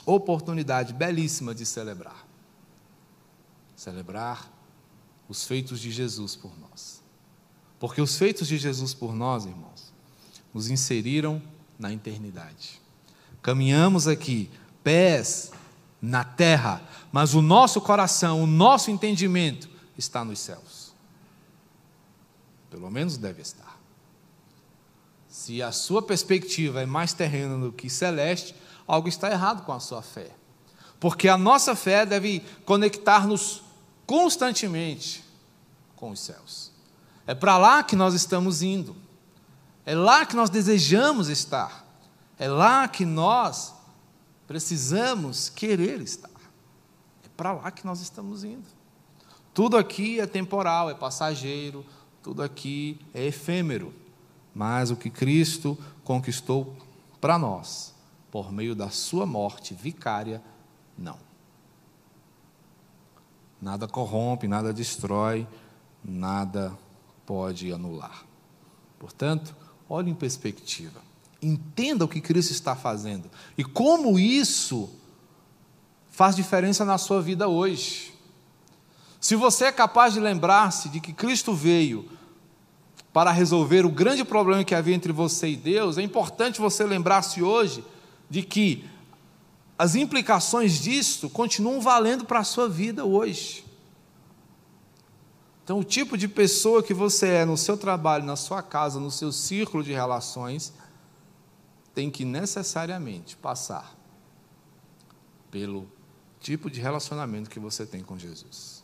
oportunidade 0.07 0.93
belíssima 0.93 1.55
de 1.55 1.67
celebrar. 1.67 2.27
Celebrar 3.77 4.51
os 5.29 5.45
feitos 5.47 5.81
de 5.81 5.91
Jesus 5.91 6.35
por 6.35 6.53
nós. 6.59 7.03
Porque 7.79 8.01
os 8.01 8.17
feitos 8.17 8.49
de 8.49 8.59
Jesus 8.59 8.93
por 8.93 9.15
nós, 9.15 9.45
irmãos, 9.45 9.93
nos 10.53 10.69
inseriram 10.69 11.43
na 11.79 11.93
eternidade. 11.93 12.81
Caminhamos 13.43 14.07
aqui, 14.07 14.51
pés 14.83 15.53
na 16.01 16.25
terra, 16.25 16.83
mas 17.13 17.35
o 17.35 17.43
nosso 17.43 17.81
coração, 17.81 18.43
o 18.43 18.47
nosso 18.47 18.91
entendimento 18.91 19.69
está 19.97 20.25
nos 20.25 20.39
céus. 20.39 20.93
Pelo 22.71 22.91
menos 22.91 23.17
deve 23.17 23.43
estar. 23.43 23.80
Se 25.31 25.63
a 25.63 25.71
sua 25.71 26.03
perspectiva 26.03 26.83
é 26.83 26.87
mais 26.87 27.13
terrena 27.13 27.57
do 27.57 27.71
que 27.71 27.89
celeste, 27.89 28.53
algo 28.85 29.09
está 29.09 29.31
errado 29.31 29.65
com 29.65 29.73
a 29.73 29.79
sua 29.79 30.03
fé. 30.03 30.33
Porque 30.99 31.29
a 31.29 31.39
nossa 31.39 31.77
fé 31.77 32.05
deve 32.05 32.41
conectar-nos 32.65 33.63
constantemente 34.05 35.25
com 35.95 36.11
os 36.11 36.19
céus. 36.19 36.73
É 37.29 37.35
para 37.35 37.57
lá 37.57 37.85
que 37.85 37.95
nós 37.95 38.13
estamos 38.13 38.61
indo. 38.61 38.97
É 39.87 39.95
lá 39.95 40.27
que 40.27 40.35
nós 40.35 40.51
desejamos 40.51 41.29
estar. 41.29 41.87
É 42.37 42.49
lá 42.49 42.89
que 42.89 43.05
nós 43.05 43.73
precisamos 44.49 45.49
querer 45.49 46.01
estar. 46.01 46.29
É 47.25 47.29
para 47.37 47.53
lá 47.53 47.71
que 47.71 47.87
nós 47.87 48.01
estamos 48.01 48.43
indo. 48.43 48.67
Tudo 49.55 49.77
aqui 49.77 50.19
é 50.19 50.27
temporal, 50.27 50.91
é 50.91 50.95
passageiro, 50.95 51.87
tudo 52.21 52.43
aqui 52.43 52.99
é 53.15 53.27
efêmero, 53.27 53.95
mas 54.55 54.91
o 54.91 54.97
que 54.97 55.11
Cristo 55.11 55.79
conquistou 56.05 56.77
para 57.21 57.39
nós, 57.39 57.95
por 58.31 58.53
meio 58.53 58.75
da 58.75 58.91
sua 58.91 59.27
morte 59.27 59.75
vicária, 59.75 60.43
não. 60.97 61.19
Nada 63.61 63.87
corrompe, 63.87 64.49
nada 64.49 64.73
destrói, 64.73 65.47
nada 66.03 66.77
pode 67.27 67.73
anular. 67.73 68.25
Portanto, 68.99 69.55
olhe 69.89 70.11
em 70.11 70.15
perspectiva. 70.15 71.01
Entenda 71.43 72.05
o 72.05 72.09
que 72.09 72.21
Cristo 72.21 72.53
está 72.53 72.77
fazendo 72.77 73.31
e 73.57 73.65
como 73.65 74.19
isso 74.19 74.91
faz 76.11 76.37
diferença 76.37 76.85
na 76.85 76.99
sua 76.99 77.23
vida 77.23 77.49
hoje. 77.49 78.13
Se 79.21 79.37
você 79.37 79.67
é 79.67 79.73
capaz 79.73 80.15
de 80.15 80.21
lembrar-se 80.21 80.89
de 80.89 81.01
que 81.01 81.13
Cristo 81.13 81.55
veio 81.55 82.11
para 83.13 83.31
resolver 83.31 83.85
o 83.85 83.91
grande 83.91 84.25
problema 84.25 84.65
que 84.65 84.75
havia 84.75 84.95
entre 84.95 85.13
você 85.13 85.49
e 85.49 85.57
Deus, 85.57 85.99
é 85.99 86.03
importante 86.03 86.61
você 86.61 86.85
lembrar-se 86.85 87.43
hoje 87.43 87.85
de 88.29 88.43
que 88.43 88.85
as 89.77 89.95
implicações 89.95 90.81
disto 90.81 91.29
continuam 91.29 91.81
valendo 91.81 92.25
para 92.25 92.41
a 92.41 92.45
sua 92.45 92.69
vida 92.69 93.05
hoje. 93.05 93.65
Então, 95.65 95.79
o 95.79 95.85
tipo 95.85 96.19
de 96.19 96.29
pessoa 96.29 96.83
que 96.83 96.93
você 96.93 97.29
é 97.29 97.45
no 97.45 97.57
seu 97.57 97.77
trabalho, 97.77 98.25
na 98.25 98.37
sua 98.37 98.63
casa, 98.63 99.01
no 99.01 99.11
seu 99.11 99.33
círculo 99.33 99.83
de 99.83 99.93
relações, 99.93 100.73
tem 101.95 102.11
que 102.11 102.25
necessariamente 102.25 103.37
passar 103.37 103.97
pelo 105.51 105.91
tipo 106.41 106.71
de 106.71 106.81
relacionamento 106.81 107.51
que 107.51 107.59
você 107.59 107.85
tem 107.85 108.03
com 108.03 108.19
Jesus. 108.19 108.80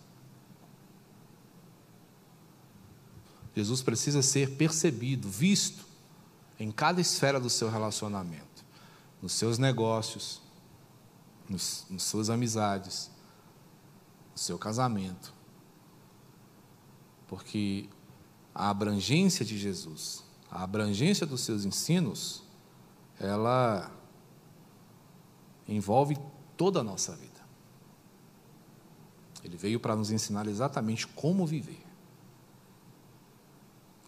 Jesus 3.57 3.83
precisa 3.83 4.21
ser 4.21 4.57
percebido, 4.57 5.31
visto 5.31 5.87
em 6.61 6.71
cada 6.71 7.01
esfera 7.01 7.41
do 7.41 7.49
seu 7.49 7.71
relacionamento, 7.71 8.63
nos 9.23 9.33
seus 9.33 9.57
negócios, 9.57 10.43
nos, 11.49 11.87
nas 11.89 12.03
suas 12.03 12.29
amizades, 12.29 13.11
no 14.33 14.39
seu 14.39 14.59
casamento. 14.59 15.33
Porque 17.27 17.89
a 18.55 18.69
abrangência 18.69 19.43
de 19.43 19.59
Jesus, 19.59 20.23
a 20.51 20.63
abrangência 20.63 21.27
dos 21.27 21.41
seus 21.41 21.65
ensinos, 21.65 22.43
ela 23.19 23.91
envolve 25.67 26.19
toda 26.59 26.81
a 26.81 26.85
nossa 26.85 27.17
vida. 27.17 27.41
Ele 29.43 29.57
veio 29.57 29.81
para 29.81 29.97
nos 29.97 30.11
ensinar 30.11 30.47
exatamente 30.47 31.07
como 31.07 31.47
viver 31.47 31.86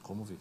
como 0.08 0.24
viver. 0.24 0.40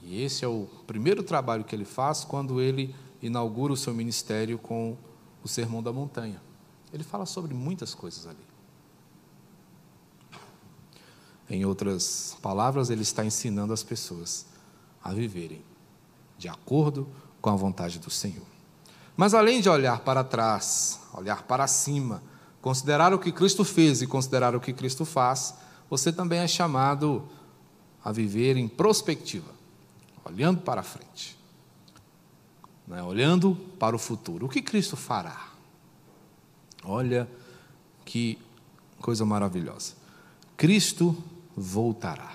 E 0.00 0.22
esse 0.22 0.44
é 0.44 0.48
o 0.48 0.68
primeiro 0.86 1.24
trabalho 1.24 1.64
que 1.64 1.74
ele 1.74 1.84
faz 1.84 2.22
quando 2.22 2.60
ele 2.60 2.94
inaugura 3.20 3.72
o 3.72 3.76
seu 3.76 3.92
ministério 3.92 4.58
com 4.58 4.96
o 5.42 5.48
Sermão 5.48 5.82
da 5.82 5.92
Montanha. 5.92 6.40
Ele 6.92 7.02
fala 7.02 7.26
sobre 7.26 7.52
muitas 7.52 7.96
coisas 7.96 8.24
ali. 8.28 8.38
Em 11.50 11.64
outras 11.64 12.36
palavras, 12.40 12.90
ele 12.90 13.02
está 13.02 13.24
ensinando 13.24 13.72
as 13.72 13.82
pessoas 13.82 14.46
a 15.02 15.12
viverem 15.12 15.64
de 16.38 16.48
acordo 16.48 17.08
com 17.40 17.50
a 17.50 17.56
vontade 17.56 17.98
do 17.98 18.10
Senhor. 18.10 18.46
Mas 19.16 19.34
além 19.34 19.60
de 19.60 19.68
olhar 19.68 20.00
para 20.00 20.22
trás, 20.22 21.00
olhar 21.12 21.42
para 21.42 21.66
cima, 21.66 22.22
considerar 22.60 23.12
o 23.12 23.18
que 23.18 23.32
Cristo 23.32 23.64
fez 23.64 24.00
e 24.00 24.06
considerar 24.06 24.54
o 24.54 24.60
que 24.60 24.72
Cristo 24.72 25.04
faz, 25.04 25.54
você 25.90 26.12
também 26.12 26.38
é 26.38 26.46
chamado 26.48 27.28
a 28.04 28.10
viver 28.10 28.56
em 28.56 28.66
prospectiva, 28.66 29.50
olhando 30.24 30.60
para 30.60 30.82
frente, 30.82 31.36
né? 32.86 33.02
olhando 33.02 33.54
para 33.78 33.94
o 33.94 33.98
futuro. 33.98 34.46
O 34.46 34.48
que 34.48 34.60
Cristo 34.60 34.96
fará? 34.96 35.48
Olha 36.84 37.28
que 38.04 38.38
coisa 39.00 39.24
maravilhosa. 39.24 39.94
Cristo 40.56 41.16
voltará. 41.56 42.32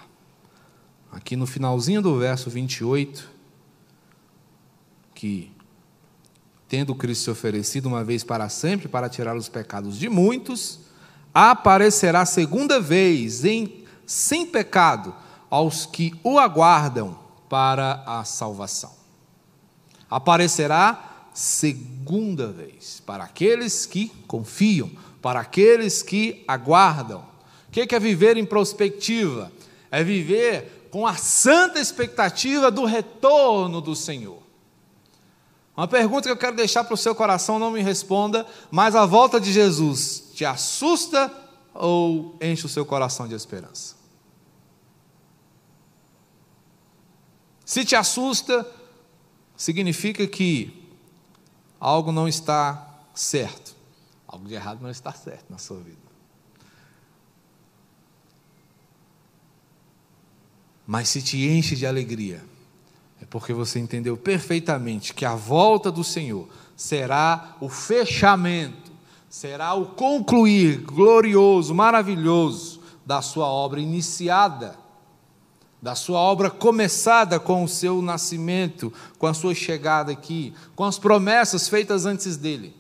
Aqui 1.12 1.36
no 1.36 1.48
finalzinho 1.48 2.02
do 2.02 2.18
verso 2.18 2.50
28, 2.50 3.30
que 5.14 5.52
tendo 6.68 6.94
Cristo 6.94 7.24
se 7.24 7.30
oferecido 7.30 7.88
uma 7.88 8.04
vez 8.04 8.24
para 8.24 8.50
sempre 8.50 8.88
para 8.88 9.10
tirar 9.10 9.36
os 9.36 9.48
pecados 9.48 9.98
de 9.98 10.10
muitos, 10.10 10.80
aparecerá 11.34 12.26
segunda 12.26 12.80
vez 12.80 13.46
em 13.46 13.86
sem 14.06 14.46
pecado 14.46 15.14
aos 15.50 15.86
que 15.86 16.14
o 16.24 16.38
aguardam 16.38 17.18
para 17.50 18.04
a 18.06 18.24
salvação. 18.24 18.92
Aparecerá 20.10 21.30
segunda 21.34 22.48
vez 22.48 23.02
para 23.06 23.24
aqueles 23.24 23.86
que 23.86 24.10
confiam, 24.28 24.90
para 25.22 25.40
aqueles 25.40 26.02
que 26.02 26.44
aguardam. 26.48 27.24
O 27.68 27.72
que 27.72 27.94
é 27.94 28.00
viver 28.00 28.38
em 28.38 28.46
prospectiva? 28.46 29.52
É 29.92 30.04
viver 30.04 30.90
com 30.92 31.06
a 31.06 31.16
santa 31.16 31.80
expectativa 31.80 32.72
do 32.72 32.86
retorno 32.86 33.82
do 33.82 33.96
Senhor. 33.96 34.42
Uma 35.76 35.88
pergunta 35.88 36.24
que 36.28 36.32
eu 36.32 36.38
quero 36.38 36.56
deixar 36.56 36.84
para 36.84 36.96
o 36.96 36.98
seu 36.98 37.14
coração, 37.14 37.60
não 37.60 37.70
me 37.70 37.84
responda, 37.84 38.48
mas 38.72 38.96
a 38.96 39.06
volta 39.06 39.40
de 39.40 39.54
Jesus 39.54 40.32
te 40.34 40.44
assusta 40.44 41.32
ou 41.74 42.36
enche 42.42 42.66
o 42.66 42.70
seu 42.70 42.84
coração 42.84 43.28
de 43.28 43.36
esperança? 43.36 43.97
Se 47.68 47.84
te 47.84 47.98
assusta, 47.98 48.66
significa 49.58 50.26
que 50.26 50.90
algo 51.82 52.14
não 52.14 52.26
está 52.26 53.04
certo, 53.14 53.76
Algo 54.26 54.48
de 54.48 54.56
errado 54.56 54.82
não 54.82 54.90
está 54.90 55.12
certo 55.12 55.46
na 55.50 55.58
sua 55.58 55.78
vida. 55.80 55.98
Mas 60.86 61.10
se 61.10 61.22
te 61.22 61.46
enche 61.46 61.76
de 61.76 61.86
alegria, 61.86 62.44
é 63.22 63.26
porque 63.26 63.52
você 63.52 63.80
entendeu 63.80 64.16
perfeitamente 64.16 65.14
que 65.14 65.26
a 65.26 65.36
volta 65.36 65.92
do 65.92 66.06
Senhor 66.06 66.48
será 66.76 67.58
o 67.60 67.68
fechamento, 67.68 68.92
será 69.30 69.74
o 69.74 69.88
concluir 69.88 70.82
glorioso, 70.84 71.76
maravilhoso 71.76 72.82
da 73.06 73.22
sua 73.22 73.48
obra 73.48 73.82
iniciada, 73.82 74.87
da 75.82 75.96
sua 75.96 76.20
obra 76.20 76.50
começada 76.50 77.40
com 77.40 77.64
o 77.64 77.68
seu 77.68 78.02
nascimento, 78.02 78.92
com 79.18 79.28
a 79.28 79.34
sua 79.34 79.54
chegada 79.54 80.12
aqui, 80.12 80.54
com 80.76 80.84
as 80.84 80.98
promessas 80.98 81.70
feitas 81.70 82.06
antes 82.06 82.36
dele. 82.36 82.76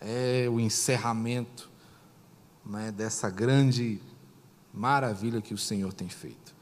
É 0.00 0.48
o 0.50 0.60
encerramento 0.60 1.68
né, 2.64 2.92
dessa 2.92 3.28
grande 3.28 4.00
maravilha 4.72 5.40
que 5.40 5.54
o 5.54 5.58
Senhor 5.58 5.92
tem 5.92 6.08
feito. 6.08 6.54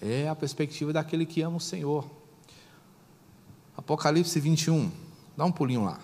É 0.00 0.28
a 0.28 0.34
perspectiva 0.34 0.92
daquele 0.92 1.26
que 1.26 1.42
ama 1.42 1.56
o 1.56 1.60
Senhor. 1.60 2.08
Apocalipse 3.76 4.38
21. 4.38 4.90
Dá 5.36 5.44
um 5.44 5.52
pulinho 5.52 5.84
lá. 5.84 5.98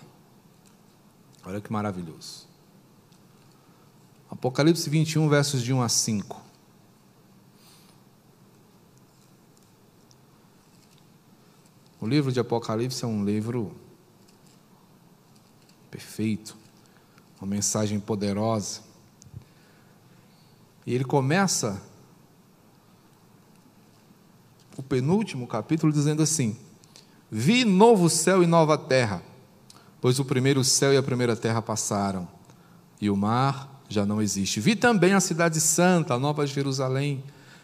Olha 1.45 1.61
que 1.61 1.71
maravilhoso. 1.71 2.44
Apocalipse 4.35 4.89
21, 4.89 5.29
versos 5.29 5.63
de 5.63 5.73
1 5.73 5.81
a 5.81 5.87
5. 5.87 6.41
O 12.01 12.05
livro 12.05 12.33
de 12.33 12.39
Apocalipse 12.39 13.05
é 13.05 13.07
um 13.07 13.23
livro 13.23 13.73
perfeito, 15.89 16.57
uma 17.39 17.47
mensagem 17.47 17.97
poderosa. 17.97 18.81
E 20.85 20.93
ele 20.93 21.05
começa 21.05 21.81
o 24.75 24.83
penúltimo 24.83 25.47
capítulo 25.47 25.93
dizendo 25.93 26.21
assim: 26.21 26.59
Vi 27.31 27.63
novo 27.63 28.09
céu 28.09 28.43
e 28.43 28.45
nova 28.45 28.77
terra, 28.77 29.23
pois 30.01 30.19
o 30.19 30.25
primeiro 30.25 30.61
céu 30.61 30.93
e 30.93 30.97
a 30.97 31.03
primeira 31.03 31.37
terra 31.37 31.61
passaram, 31.61 32.27
e 32.99 33.09
o 33.09 33.15
mar 33.15 33.74
já 33.87 34.05
não 34.05 34.21
existe. 34.21 34.59
Vi 34.59 34.75
também 34.75 35.13
a 35.13 35.19
cidade 35.19 35.59
santa, 35.61 36.13
a 36.13 36.19
nova 36.19 36.45
Jerusalém, 36.45 37.23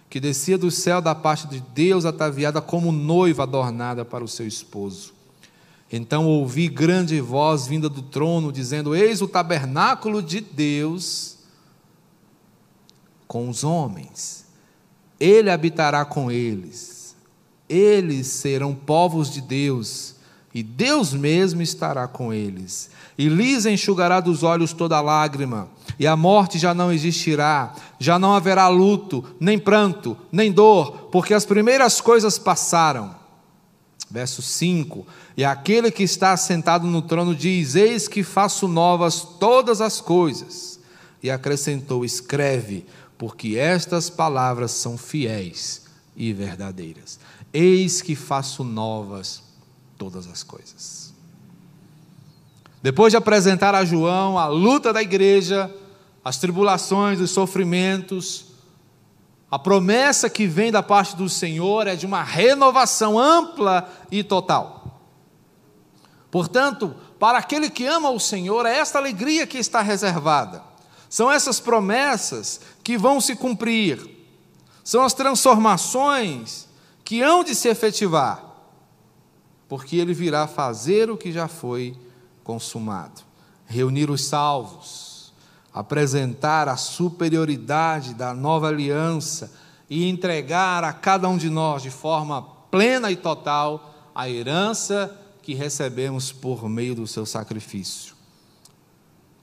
que 0.10 0.20
descia 0.20 0.58
do 0.58 0.70
céu 0.70 1.02
da 1.02 1.16
parte 1.16 1.48
de 1.48 1.60
Deus, 1.74 2.06
ataviada 2.06 2.62
como 2.62 2.92
noiva 2.92 3.44
adornada 3.44 4.04
para 4.04 4.24
o 4.24 4.28
seu 4.28 4.46
esposo. 4.46 5.14
Então 5.92 6.26
ouvi 6.26 6.70
grande 6.70 7.20
voz 7.20 7.68
vinda 7.68 7.90
do 7.90 8.02
trono, 8.02 8.52
dizendo: 8.52 8.96
Eis 8.96 9.22
o 9.22 9.28
tabernáculo 9.28 10.22
de 10.22 10.40
Deus 10.40 11.38
com 13.28 13.50
os 13.50 13.64
homens, 13.64 14.46
ele 15.20 15.50
habitará 15.50 16.04
com 16.04 16.30
eles, 16.30 17.16
eles 17.70 18.28
serão 18.28 18.76
povos 18.76 19.32
de 19.32 19.40
Deus, 19.40 20.16
e 20.54 20.62
Deus 20.62 21.14
mesmo 21.14 21.62
estará 21.62 22.08
com 22.08 22.34
eles, 22.34 22.90
e 23.18 23.30
lhes 23.30 23.66
enxugará 23.66 24.20
dos 24.20 24.44
olhos 24.44 24.74
toda 24.74 25.00
lágrima, 25.00 25.70
e 25.98 26.06
a 26.06 26.16
morte 26.16 26.60
já 26.60 26.74
não 26.74 26.92
existirá, 26.92 27.74
já 28.00 28.20
não 28.20 28.34
haverá 28.34 28.68
luto, 28.68 29.24
nem 29.40 29.58
pranto, 29.58 30.18
nem 30.32 30.52
dor, 30.52 31.10
porque 31.12 31.34
as 31.34 31.46
primeiras 31.46 32.02
coisas 32.02 32.38
passaram. 32.38 33.16
Verso 34.10 34.42
5: 34.42 35.08
E 35.38 35.46
aquele 35.46 35.90
que 35.90 36.04
está 36.04 36.36
sentado 36.36 36.86
no 36.86 37.02
trono 37.02 37.34
diz: 37.34 37.76
Eis 37.76 38.10
que 38.10 38.24
faço 38.24 38.68
novas 38.68 39.22
todas 39.40 39.80
as 39.80 40.02
coisas. 40.02 40.80
E 41.24 41.32
acrescentou: 41.32 42.04
Escreve, 42.04 42.86
porque 43.18 43.56
estas 43.56 44.10
palavras 44.10 44.72
são 44.72 44.98
fiéis 44.98 45.84
e 46.14 46.34
verdadeiras. 46.34 47.20
Eis 47.54 48.02
que 48.02 48.16
faço 48.16 48.66
novas 48.66 49.41
todas 50.02 50.26
as 50.26 50.42
coisas. 50.42 51.14
Depois 52.82 53.14
de 53.14 53.18
apresentar 53.18 53.76
a 53.76 53.86
João 53.86 54.36
a 54.36 54.48
luta 54.48 54.92
da 54.92 55.00
igreja, 55.00 55.72
as 56.26 56.40
tribulações, 56.40 57.20
os 57.20 57.30
sofrimentos, 57.30 58.46
a 59.52 59.60
promessa 59.60 60.28
que 60.28 60.48
vem 60.48 60.72
da 60.72 60.82
parte 60.82 61.16
do 61.16 61.30
Senhor 61.30 61.86
é 61.86 61.96
de 61.96 62.08
uma 62.08 62.24
renovação 62.24 63.20
ampla 63.20 63.88
e 64.10 64.24
total. 64.24 65.00
Portanto, 66.32 66.96
para 67.20 67.38
aquele 67.38 67.70
que 67.70 67.86
ama 67.86 68.10
o 68.10 68.20
Senhor, 68.20 68.66
é 68.66 68.80
esta 68.80 68.98
alegria 68.98 69.46
que 69.46 69.60
está 69.60 69.84
reservada. 69.84 70.64
São 71.08 71.32
essas 71.32 71.60
promessas 71.60 72.60
que 72.84 72.98
vão 72.98 73.22
se 73.22 73.36
cumprir, 73.36 74.00
são 74.84 75.04
as 75.04 75.14
transformações 75.14 76.68
que 77.04 77.22
hão 77.22 77.44
de 77.44 77.54
se 77.54 77.68
efetivar, 77.68 78.51
porque 79.72 79.96
Ele 79.96 80.14
virá 80.14 80.48
fazer 80.48 81.10
o 81.10 81.16
que 81.16 81.32
já 81.32 81.48
foi 81.48 81.96
consumado 82.44 83.22
reunir 83.66 84.10
os 84.10 84.26
salvos, 84.26 85.32
apresentar 85.74 86.68
a 86.68 86.76
superioridade 86.76 88.14
da 88.14 88.34
nova 88.34 88.68
aliança 88.68 89.50
e 89.90 90.10
entregar 90.10 90.84
a 90.84 90.92
cada 90.92 91.30
um 91.30 91.38
de 91.38 91.50
nós 91.50 91.82
de 91.82 91.90
forma 91.90 92.42
plena 92.70 93.10
e 93.10 93.16
total 93.16 94.12
a 94.14 94.30
herança 94.30 95.18
que 95.42 95.54
recebemos 95.54 96.34
por 96.34 96.68
meio 96.68 96.94
do 96.94 97.08
seu 97.08 97.26
sacrifício. 97.26 98.14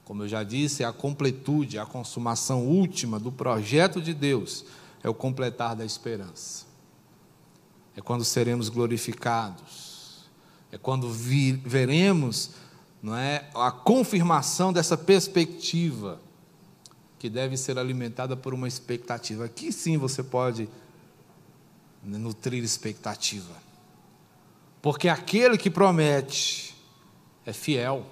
Como 0.05 0.21
eu 0.21 0.27
já 0.27 0.43
disse, 0.43 0.83
é 0.83 0.85
a 0.85 0.93
completude, 0.93 1.79
a 1.79 1.87
consumação 1.87 2.67
última 2.67 3.19
do 3.19 3.31
projeto 3.31 3.99
de 3.99 4.13
Deus, 4.13 4.63
é 5.01 5.09
o 5.09 5.13
completar 5.13 5.75
da 5.75 5.83
esperança. 5.83 6.67
É 7.95 8.01
quando 8.01 8.23
seremos 8.23 8.69
glorificados. 8.69 9.88
É 10.71 10.77
quando 10.77 11.11
vi, 11.11 11.53
veremos 11.53 12.51
não 13.01 13.15
é, 13.15 13.49
a 13.55 13.71
confirmação 13.71 14.73
dessa 14.73 14.97
perspectiva 14.97 16.19
que 17.17 17.29
deve 17.29 17.57
ser 17.57 17.77
alimentada 17.77 18.35
por 18.35 18.53
uma 18.53 18.67
expectativa. 18.67 19.45
Aqui 19.45 19.71
sim 19.71 19.97
você 19.97 20.23
pode 20.23 20.69
nutrir 22.03 22.63
expectativa. 22.63 23.53
Porque 24.81 25.09
aquele 25.09 25.57
que 25.57 25.69
promete 25.69 26.75
é 27.45 27.51
fiel. 27.51 28.05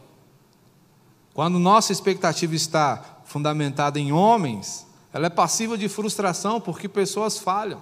Quando 1.34 1.60
nossa 1.60 1.92
expectativa 1.92 2.56
está 2.56 3.22
fundamentada 3.26 4.00
em 4.00 4.12
homens, 4.12 4.86
ela 5.14 5.28
é 5.28 5.30
passiva 5.30 5.78
de 5.78 5.88
frustração 5.88 6.60
porque 6.60 6.90
pessoas 6.90 7.38
falham, 7.38 7.82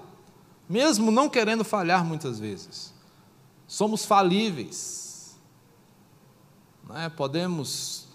mesmo 0.69 1.11
não 1.11 1.29
querendo 1.29 1.63
falhar 1.63 2.05
muitas 2.05 2.39
vezes. 2.39 2.94
Somos 3.67 4.05
falíveis. 4.05 5.37
É? 6.93 7.09
Podemos 7.09 8.07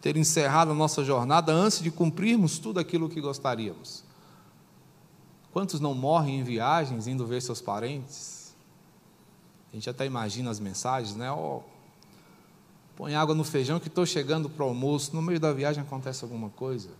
ter 0.00 0.16
encerrado 0.16 0.70
a 0.70 0.74
nossa 0.74 1.04
jornada 1.04 1.52
antes 1.52 1.82
de 1.82 1.90
cumprirmos 1.90 2.58
tudo 2.58 2.80
aquilo 2.80 3.08
que 3.08 3.20
gostaríamos. 3.20 4.02
Quantos 5.52 5.80
não 5.80 5.94
morrem 5.94 6.40
em 6.40 6.44
viagens 6.44 7.06
indo 7.06 7.26
ver 7.26 7.42
seus 7.42 7.60
parentes? 7.60 8.54
A 9.70 9.76
gente 9.76 9.90
até 9.90 10.06
imagina 10.06 10.50
as 10.50 10.58
mensagens, 10.58 11.14
né? 11.16 11.30
Oh, 11.30 11.62
põe 12.96 13.14
água 13.14 13.34
no 13.34 13.44
feijão 13.44 13.78
que 13.80 13.88
estou 13.88 14.06
chegando 14.06 14.48
para 14.48 14.64
o 14.64 14.68
almoço, 14.68 15.14
no 15.14 15.22
meio 15.22 15.40
da 15.40 15.52
viagem 15.52 15.82
acontece 15.82 16.24
alguma 16.24 16.50
coisa, 16.50 16.90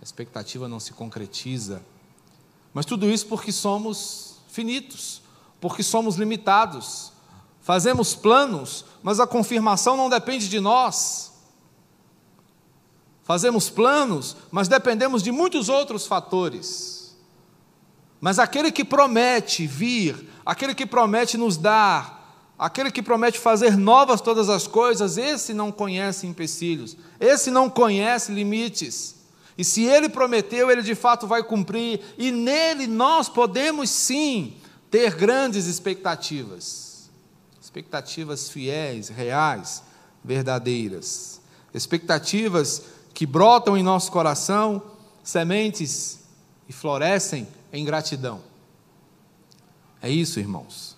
a 0.00 0.04
expectativa 0.04 0.68
não 0.68 0.80
se 0.80 0.92
concretiza. 0.92 1.82
Mas 2.72 2.86
tudo 2.86 3.10
isso 3.10 3.26
porque 3.26 3.52
somos 3.52 4.40
finitos, 4.48 5.22
porque 5.64 5.82
somos 5.82 6.16
limitados. 6.16 7.10
Fazemos 7.62 8.14
planos, 8.14 8.84
mas 9.02 9.18
a 9.18 9.26
confirmação 9.26 9.96
não 9.96 10.10
depende 10.10 10.46
de 10.46 10.60
nós. 10.60 11.32
Fazemos 13.22 13.70
planos, 13.70 14.36
mas 14.50 14.68
dependemos 14.68 15.22
de 15.22 15.32
muitos 15.32 15.70
outros 15.70 16.06
fatores. 16.06 17.16
Mas 18.20 18.38
aquele 18.38 18.70
que 18.70 18.84
promete 18.84 19.66
vir, 19.66 20.28
aquele 20.44 20.74
que 20.74 20.84
promete 20.84 21.38
nos 21.38 21.56
dar, 21.56 22.22
Aquele 22.56 22.92
que 22.92 23.02
promete 23.02 23.36
fazer 23.36 23.76
novas 23.76 24.20
todas 24.20 24.48
as 24.48 24.68
coisas, 24.68 25.18
esse 25.18 25.52
não 25.52 25.72
conhece 25.72 26.24
empecilhos, 26.24 26.96
esse 27.18 27.50
não 27.50 27.68
conhece 27.68 28.30
limites. 28.30 29.16
E 29.58 29.64
se 29.64 29.82
ele 29.82 30.08
prometeu, 30.08 30.70
ele 30.70 30.80
de 30.80 30.94
fato 30.94 31.26
vai 31.26 31.42
cumprir, 31.42 32.00
e 32.16 32.30
nele 32.30 32.86
nós 32.86 33.28
podemos 33.28 33.90
sim 33.90 34.54
ter 34.94 35.16
grandes 35.16 35.66
expectativas. 35.66 37.10
Expectativas 37.60 38.48
fiéis, 38.48 39.08
reais, 39.08 39.82
verdadeiras. 40.22 41.40
Expectativas 41.74 42.80
que 43.12 43.26
brotam 43.26 43.76
em 43.76 43.82
nosso 43.82 44.12
coração, 44.12 44.80
sementes 45.24 46.20
e 46.68 46.72
florescem 46.72 47.48
em 47.72 47.84
gratidão. 47.84 48.40
É 50.00 50.08
isso, 50.08 50.38
irmãos, 50.38 50.96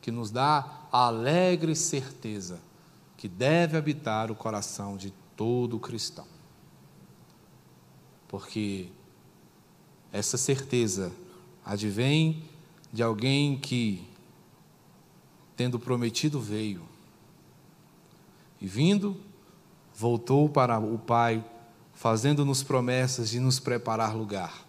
que 0.00 0.12
nos 0.12 0.30
dá 0.30 0.86
a 0.92 1.06
alegre 1.06 1.74
certeza 1.74 2.60
que 3.16 3.26
deve 3.26 3.76
habitar 3.76 4.30
o 4.30 4.36
coração 4.36 4.96
de 4.96 5.12
todo 5.34 5.80
cristão. 5.80 6.28
Porque 8.28 8.86
essa 10.12 10.36
certeza 10.36 11.10
advém 11.64 12.54
de 12.96 13.02
alguém 13.02 13.58
que, 13.58 14.08
tendo 15.54 15.78
prometido, 15.78 16.40
veio. 16.40 16.80
E 18.58 18.66
vindo, 18.66 19.20
voltou 19.94 20.48
para 20.48 20.78
o 20.78 20.96
Pai, 20.96 21.44
fazendo-nos 21.92 22.62
promessas 22.62 23.28
de 23.28 23.38
nos 23.38 23.60
preparar 23.60 24.16
lugar. 24.16 24.64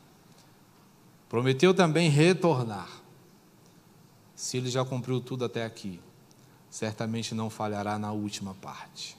Prometeu 1.30 1.74
também 1.74 2.10
retornar. 2.10 2.90
Se 4.36 4.58
ele 4.58 4.70
já 4.70 4.84
cumpriu 4.84 5.22
tudo 5.22 5.46
até 5.46 5.64
aqui, 5.64 5.98
certamente 6.70 7.34
não 7.34 7.50
falhará 7.50 7.98
na 7.98 8.12
última 8.12 8.54
parte. 8.56 9.16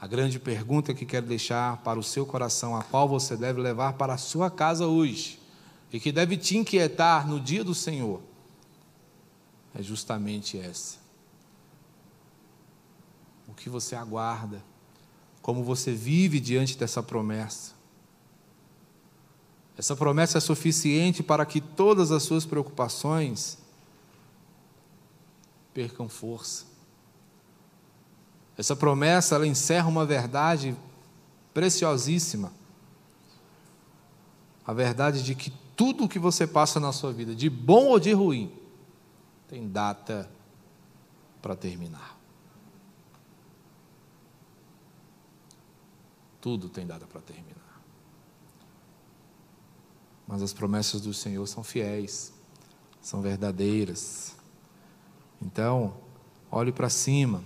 A 0.00 0.08
grande 0.08 0.40
pergunta 0.40 0.92
que 0.92 1.06
quero 1.06 1.26
deixar 1.26 1.76
para 1.84 2.00
o 2.00 2.02
seu 2.02 2.26
coração, 2.26 2.76
a 2.76 2.82
qual 2.82 3.08
você 3.08 3.36
deve 3.36 3.60
levar 3.60 3.92
para 3.92 4.14
a 4.14 4.18
sua 4.18 4.50
casa 4.50 4.88
hoje, 4.88 5.40
e 5.92 6.00
que 6.00 6.10
deve 6.10 6.36
te 6.36 6.56
inquietar 6.56 7.28
no 7.28 7.38
dia 7.38 7.62
do 7.62 7.74
Senhor, 7.74 8.22
é 9.74 9.82
justamente 9.82 10.58
essa. 10.58 10.96
O 13.46 13.52
que 13.52 13.68
você 13.68 13.94
aguarda, 13.94 14.62
como 15.42 15.62
você 15.62 15.92
vive 15.92 16.40
diante 16.40 16.78
dessa 16.78 17.02
promessa. 17.02 17.72
Essa 19.76 19.94
promessa 19.94 20.38
é 20.38 20.40
suficiente 20.40 21.22
para 21.22 21.44
que 21.44 21.60
todas 21.60 22.10
as 22.10 22.22
suas 22.22 22.46
preocupações 22.46 23.58
percam 25.74 26.08
força. 26.08 26.66
Essa 28.56 28.76
promessa, 28.76 29.34
ela 29.34 29.46
encerra 29.46 29.88
uma 29.88 30.06
verdade 30.06 30.76
preciosíssima. 31.52 32.52
A 34.64 34.72
verdade 34.72 35.22
de 35.22 35.34
que 35.34 35.52
tudo 35.76 36.04
o 36.04 36.08
que 36.08 36.18
você 36.18 36.46
passa 36.46 36.78
na 36.78 36.92
sua 36.92 37.12
vida, 37.12 37.34
de 37.34 37.48
bom 37.48 37.86
ou 37.86 37.98
de 37.98 38.12
ruim, 38.12 38.52
tem 39.48 39.68
data 39.68 40.30
para 41.40 41.56
terminar. 41.56 42.18
Tudo 46.40 46.68
tem 46.68 46.86
data 46.86 47.06
para 47.06 47.20
terminar. 47.20 47.52
Mas 50.26 50.42
as 50.42 50.52
promessas 50.52 51.00
do 51.00 51.12
Senhor 51.12 51.46
são 51.46 51.62
fiéis, 51.62 52.32
são 53.00 53.20
verdadeiras. 53.20 54.34
Então, 55.40 55.94
olhe 56.50 56.72
para 56.72 56.88
cima, 56.88 57.44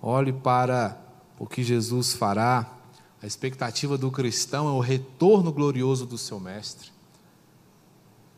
olhe 0.00 0.32
para 0.32 1.00
o 1.38 1.46
que 1.46 1.62
Jesus 1.62 2.14
fará. 2.14 2.78
A 3.22 3.26
expectativa 3.26 3.98
do 3.98 4.10
cristão 4.10 4.68
é 4.68 4.72
o 4.72 4.80
retorno 4.80 5.52
glorioso 5.52 6.06
do 6.06 6.16
seu 6.16 6.40
Mestre. 6.40 6.90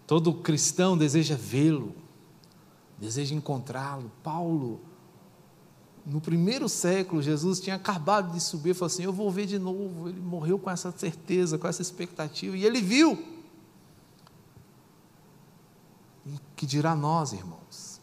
Todo 0.07 0.35
cristão 0.35 0.97
deseja 0.97 1.35
vê-lo, 1.35 1.95
deseja 2.99 3.35
encontrá-lo. 3.35 4.11
Paulo, 4.23 4.81
no 6.05 6.21
primeiro 6.21 6.69
século, 6.69 7.23
Jesus 7.23 7.59
tinha 7.61 7.77
acabado 7.77 8.33
de 8.33 8.41
subir 8.41 8.75
falou 8.75 8.87
assim: 8.87 9.05
Eu 9.05 9.13
vou 9.13 9.31
ver 9.31 9.47
de 9.47 9.59
novo. 9.59 10.09
Ele 10.09 10.21
morreu 10.21 10.59
com 10.59 10.71
essa 10.71 10.93
certeza, 10.93 11.57
com 11.57 11.67
essa 11.67 11.81
expectativa, 11.81 12.57
e 12.57 12.65
ele 12.65 12.83
viu. 12.83 13.35
E 16.27 16.39
que 16.55 16.67
dirá 16.67 16.95
nós, 16.95 17.33
irmãos? 17.33 18.01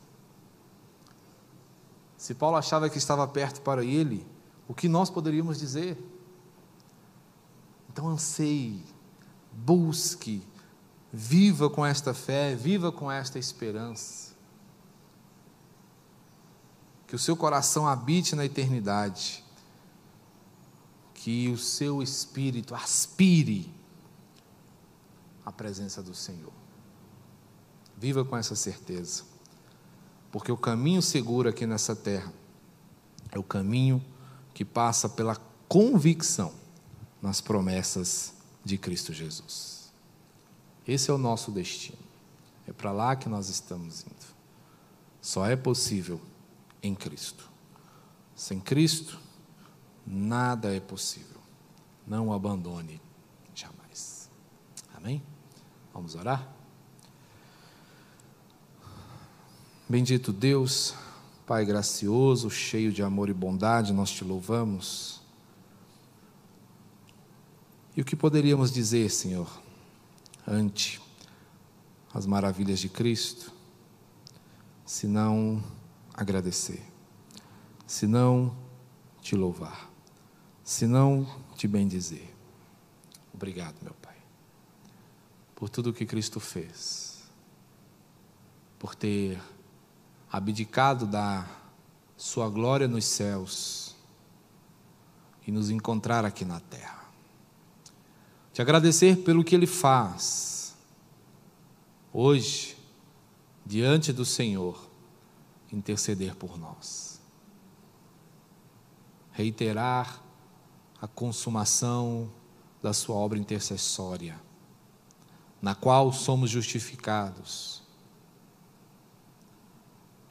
Se 2.17 2.33
Paulo 2.33 2.57
achava 2.57 2.89
que 2.89 2.97
estava 2.97 3.27
perto 3.27 3.61
para 3.61 3.83
ele, 3.83 4.25
o 4.67 4.73
que 4.73 4.87
nós 4.87 5.09
poderíamos 5.09 5.59
dizer? 5.59 5.97
Então 7.91 8.07
anseie, 8.07 8.83
busque, 9.51 10.41
viva 11.11 11.69
com 11.69 11.85
esta 11.85 12.13
fé, 12.13 12.55
viva 12.55 12.91
com 12.91 13.11
esta 13.11 13.37
esperança. 13.37 14.31
Que 17.07 17.15
o 17.15 17.19
seu 17.19 17.35
coração 17.35 17.87
habite 17.87 18.35
na 18.35 18.45
eternidade, 18.45 19.43
que 21.13 21.49
o 21.49 21.57
seu 21.57 22.01
espírito 22.01 22.73
aspire 22.73 23.71
a 25.45 25.51
presença 25.51 26.01
do 26.01 26.15
Senhor. 26.15 26.53
Viva 27.97 28.23
com 28.23 28.37
essa 28.37 28.55
certeza. 28.55 29.23
Porque 30.31 30.51
o 30.51 30.57
caminho 30.57 31.01
seguro 31.01 31.49
aqui 31.49 31.65
nessa 31.65 31.95
terra 31.95 32.31
é 33.31 33.37
o 33.37 33.43
caminho 33.43 34.03
que 34.53 34.63
passa 34.63 35.09
pela 35.09 35.35
convicção 35.67 36.53
nas 37.21 37.41
promessas 37.41 38.33
de 38.63 38.77
Cristo 38.77 39.11
Jesus. 39.13 39.80
Esse 40.87 41.09
é 41.09 41.13
o 41.13 41.17
nosso 41.17 41.51
destino. 41.51 41.97
É 42.67 42.73
para 42.73 42.91
lá 42.91 43.15
que 43.15 43.29
nós 43.29 43.49
estamos 43.49 44.01
indo. 44.03 44.31
Só 45.21 45.45
é 45.45 45.55
possível 45.55 46.19
em 46.81 46.95
Cristo. 46.95 47.49
Sem 48.35 48.59
Cristo, 48.59 49.19
nada 50.05 50.75
é 50.75 50.79
possível. 50.79 51.39
Não 52.07 52.29
o 52.29 52.33
abandone 52.33 52.99
jamais. 53.53 54.29
Amém? 54.95 55.21
Vamos 55.93 56.15
orar? 56.15 56.47
Bendito 59.87 60.31
Deus, 60.31 60.95
Pai 61.45 61.65
gracioso, 61.65 62.49
cheio 62.49 62.93
de 62.93 63.03
amor 63.03 63.27
e 63.27 63.33
bondade, 63.33 63.91
nós 63.91 64.09
te 64.09 64.23
louvamos. 64.23 65.21
E 67.95 68.01
o 68.01 68.05
que 68.05 68.15
poderíamos 68.15 68.71
dizer, 68.71 69.09
Senhor, 69.11 69.60
ante 70.47 71.01
as 72.13 72.25
maravilhas 72.25 72.79
de 72.79 72.89
Cristo, 72.89 73.51
se 74.85 75.07
não 75.07 75.63
agradecer, 76.13 76.85
se 77.87 78.05
não 78.05 78.55
te 79.21 79.35
louvar, 79.35 79.89
se 80.63 80.85
não 80.85 81.25
te 81.55 81.67
bendizer? 81.67 82.33
Obrigado, 83.33 83.75
meu 83.81 83.93
Pai, 83.93 84.17
por 85.55 85.69
tudo 85.69 85.93
que 85.93 86.05
Cristo 86.05 86.39
fez, 86.39 87.23
por 88.77 88.93
ter 88.93 89.39
abdicado 90.31 91.05
da 91.05 91.47
sua 92.17 92.49
glória 92.49 92.87
nos 92.87 93.05
céus 93.05 93.95
e 95.45 95.51
nos 95.51 95.69
encontrar 95.69 96.25
aqui 96.25 96.45
na 96.45 96.59
terra. 96.59 97.00
Te 98.53 98.61
agradecer 98.61 99.17
pelo 99.17 99.43
que 99.43 99.55
Ele 99.55 99.67
faz 99.67 100.75
hoje, 102.13 102.77
diante 103.65 104.11
do 104.11 104.25
Senhor, 104.25 104.89
interceder 105.71 106.35
por 106.35 106.57
nós. 106.57 107.21
Reiterar 109.31 110.21
a 111.01 111.07
consumação 111.07 112.29
da 112.81 112.93
Sua 112.93 113.15
obra 113.15 113.39
intercessória, 113.39 114.39
na 115.61 115.73
qual 115.73 116.11
somos 116.11 116.49
justificados 116.49 117.81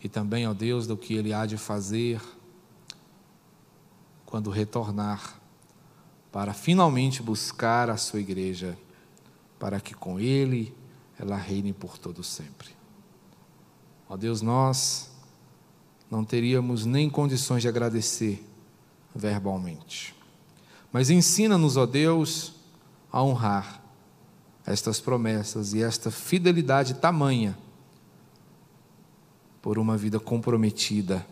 e 0.02 0.08
também, 0.08 0.46
ó 0.48 0.54
Deus, 0.54 0.86
do 0.86 0.96
que 0.96 1.14
Ele 1.14 1.32
há 1.32 1.44
de 1.44 1.58
fazer 1.58 2.20
quando 4.24 4.50
retornar, 4.50 5.39
para 6.32 6.52
finalmente 6.52 7.22
buscar 7.22 7.90
a 7.90 7.96
Sua 7.96 8.20
igreja, 8.20 8.78
para 9.58 9.80
que 9.80 9.94
com 9.94 10.18
Ele 10.18 10.74
ela 11.18 11.36
reine 11.36 11.72
por 11.72 11.98
todo 11.98 12.22
sempre. 12.22 12.70
Ó 14.08 14.16
Deus, 14.16 14.42
nós 14.42 15.10
não 16.10 16.24
teríamos 16.24 16.84
nem 16.84 17.08
condições 17.08 17.62
de 17.62 17.68
agradecer 17.68 18.44
verbalmente. 19.14 20.14
Mas 20.92 21.10
ensina-nos, 21.10 21.76
ó 21.76 21.86
Deus, 21.86 22.54
a 23.12 23.22
honrar 23.22 23.80
estas 24.66 25.00
promessas 25.00 25.72
e 25.74 25.82
esta 25.82 26.10
fidelidade 26.10 26.94
tamanha 26.94 27.56
por 29.62 29.78
uma 29.78 29.96
vida 29.96 30.18
comprometida 30.18 31.26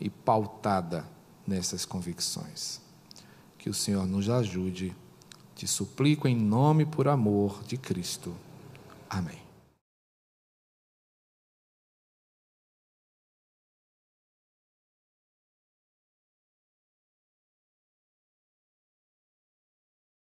e 0.00 0.08
pautada 0.08 1.04
nessas 1.46 1.84
convicções. 1.84 2.83
Que 3.64 3.70
o 3.70 3.72
Senhor 3.72 4.06
nos 4.06 4.28
ajude. 4.28 4.94
Te 5.56 5.66
suplico 5.66 6.28
em 6.28 6.36
nome 6.36 6.84
por 6.84 7.08
amor 7.08 7.64
de 7.66 7.78
Cristo. 7.78 8.34
Amém. 9.08 9.43